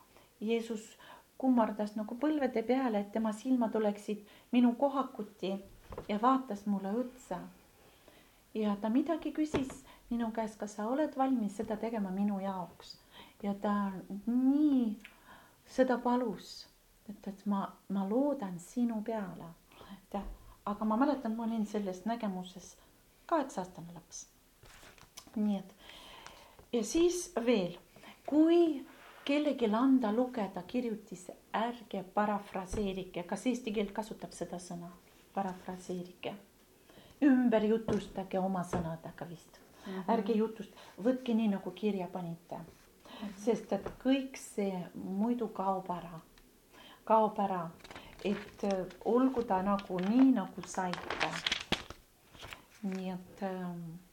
[0.42, 0.98] Jeesus
[1.38, 5.54] kummardas nagu põlvede peale, et tema silmad oleksid minu kohakuti
[6.10, 7.40] ja vaatas mulle otsa.
[8.54, 12.98] ja ta midagi küsis minu käest, kas sa oled valmis seda tegema minu jaoks
[13.44, 13.92] ja ta
[14.26, 15.00] nii
[15.66, 16.68] seda palus,
[17.10, 19.52] et, et ma, ma loodan sinu peale.
[20.66, 22.78] aga ma mäletan, ma olin selles nägemuses
[23.26, 24.28] kaheksa-aastane laps.
[25.36, 25.75] nii et
[26.74, 27.78] ja siis veel,
[28.26, 28.86] kui
[29.26, 34.92] kellelgi anda lugeda kirjutise, ärge parafraseerige, kas eesti keel kasutab seda sõna,
[35.34, 36.36] parafraseerige.
[37.24, 40.14] ümber jutustage oma sõnadega vist mm, -hmm.
[40.14, 42.66] ärge jutust, võtke nii nagu kirja panite mm.
[43.22, 43.30] -hmm.
[43.46, 46.20] sest et kõik see muidu kaob ära,
[47.04, 47.70] kaob ära,
[48.24, 51.30] et äh, olgu ta nagu nii, nagu saite.
[52.84, 54.05] nii et ähm,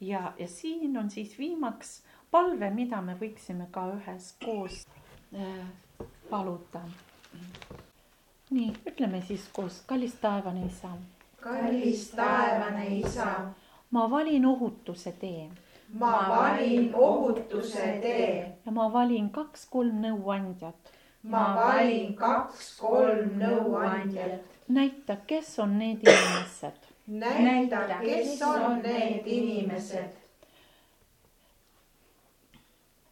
[0.00, 4.84] ja, ja siin on siis viimaks palve, mida me võiksime ka üheskoos
[5.34, 6.82] äh, paluda.
[8.50, 10.94] nii, ütleme siis koos, kallis taevane isa,
[11.40, 13.50] kallis taevane isa,
[13.90, 15.50] ma valin ohutuse tee
[15.92, 20.92] ma valin ohutuse tee, ja ma valin kaks-kolm nõuandjat.
[21.22, 24.44] ma valin kaks-kolm nõuandjat.
[24.68, 30.10] näita, kes on need inimesed, näita, kes on need inimesed,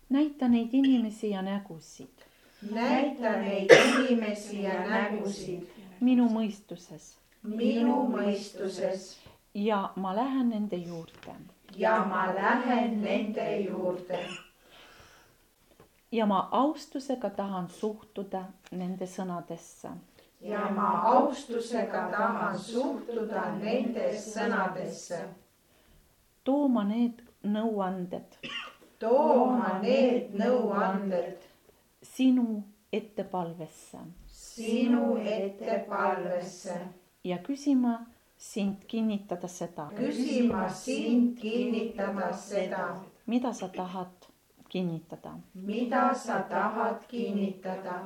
[0.09, 2.25] näita neid inimesi ja nägusid.
[2.71, 5.67] Näita neid inimesi ja nägusid.
[6.01, 7.17] Minu mõistuses.
[7.43, 9.17] Minu mõistuses.
[9.55, 11.35] Ja ma lähen nende juurde.
[11.77, 14.21] Ja ma lähen nende juurde.
[16.13, 19.91] Ja ma austusega tahan suhtuda nende sõnadesse
[20.41, 25.21] ja ma austusega tahan suhtuda nende sõnadesse,
[26.45, 28.39] tooma need nõuanded.
[28.99, 31.45] Tooma need nõuanded
[32.03, 32.63] sinu
[32.93, 33.99] ettepalvesse.
[34.27, 36.79] Sinu ettepalvesse,
[37.25, 37.99] ja küsima
[38.37, 42.89] sind kinnitada seda, küsima sind kinnitada seda,
[43.27, 44.27] mida sa tahad
[44.69, 45.39] kinnitada.
[45.55, 48.03] mida sa tahad kinnitada.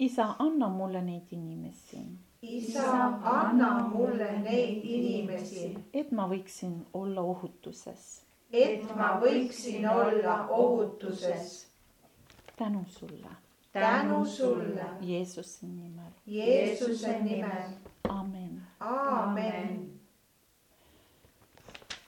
[0.00, 2.00] isa, anna mulle neid inimesi,
[2.42, 2.86] isa,
[3.34, 8.08] anna mulle neid inimesi, et ma võiksin olla ohutuses.
[8.52, 11.66] et ma võiksin olla ohutuses.
[12.56, 13.36] tänu sulle
[13.72, 17.70] tänu sulle, Jeesuse nimel, Jeesuse nimel,
[18.08, 18.62] amen.
[18.80, 19.99] aamen.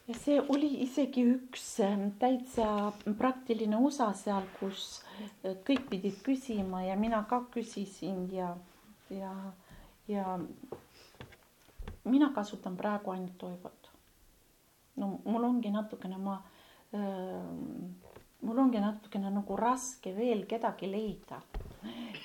[0.08, 5.02] Ja see oli isegi üks ähm, täitsa praktiline osa seal, kus
[5.44, 8.50] äh, kõik pidid küsima ja mina ka küsisin ja,
[9.10, 9.32] ja,
[10.10, 10.38] ja
[12.04, 13.90] mina kasutan praegu ainult toivot.
[14.96, 16.40] no mul ongi natukene, ma
[16.94, 17.46] äh,,
[18.42, 21.38] mul ongi natukene nagu raske veel kedagi leida.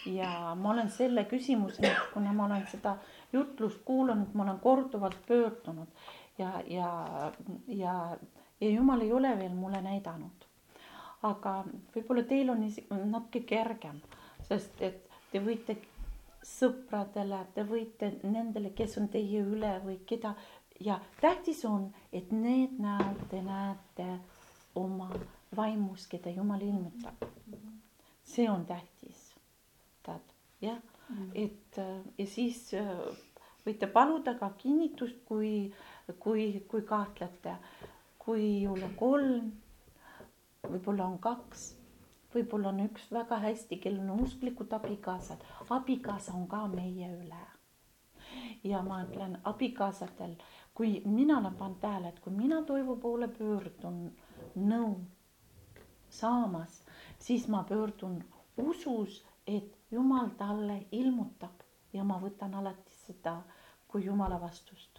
[0.05, 2.97] ja ma olen selle küsimuseni, kuna ma olen seda
[3.33, 5.93] jutlust kuulanud, ma olen korduvalt pöördunud
[6.37, 6.91] ja, ja,
[7.67, 8.17] ja,
[8.61, 10.45] ja jumal ei ole veel mulle näidanud.
[11.27, 11.63] aga
[11.95, 14.01] võib-olla teil on isi- natuke kergem,
[14.47, 15.77] sest et te võite
[16.45, 20.35] sõpradele, te võite nendele, kes on teie üle või keda
[20.79, 24.07] ja tähtis on, et need näod te näete
[24.75, 25.09] oma
[25.55, 27.25] vaimus, keda Jumal ilmutab.
[28.27, 29.33] see on tähtis,
[30.03, 30.79] tead, jah,
[31.33, 32.89] et äh, ja siis äh,
[33.65, 35.71] võite paluda ka kinnitust, kui,
[36.19, 37.55] kui, kui kahtlete,
[38.19, 39.51] kui ei ole kolm,
[40.67, 41.65] võib-olla on kaks,
[42.33, 45.43] võib-olla on üks väga hästi, kellel on usklikud abikaasad,
[45.79, 47.43] abikaasa on ka meie üle.
[48.63, 50.33] ja ma ütlen abikaasadel,
[50.75, 54.01] kui mina olen pannud tähele, et kui mina Toivo poole pöördun
[54.55, 54.97] nõu
[56.09, 56.81] saamas,
[57.19, 58.19] siis ma pöördun
[58.57, 63.37] usus, et Jumal talle ilmutab ja ma võtan alati seda
[63.87, 64.96] kui Jumala vastust.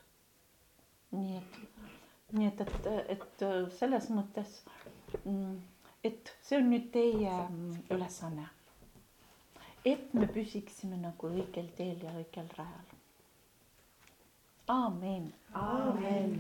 [1.13, 1.59] Nii et,
[2.37, 3.45] nii et, et, et
[3.79, 4.55] selles mõttes,
[6.05, 8.49] et see on nüüd teie mm, ülesanne.
[9.89, 12.95] et me püsiksime nagu õigel teel ja õigel rajal.
[14.75, 15.31] aamen.
[15.55, 16.35] aamen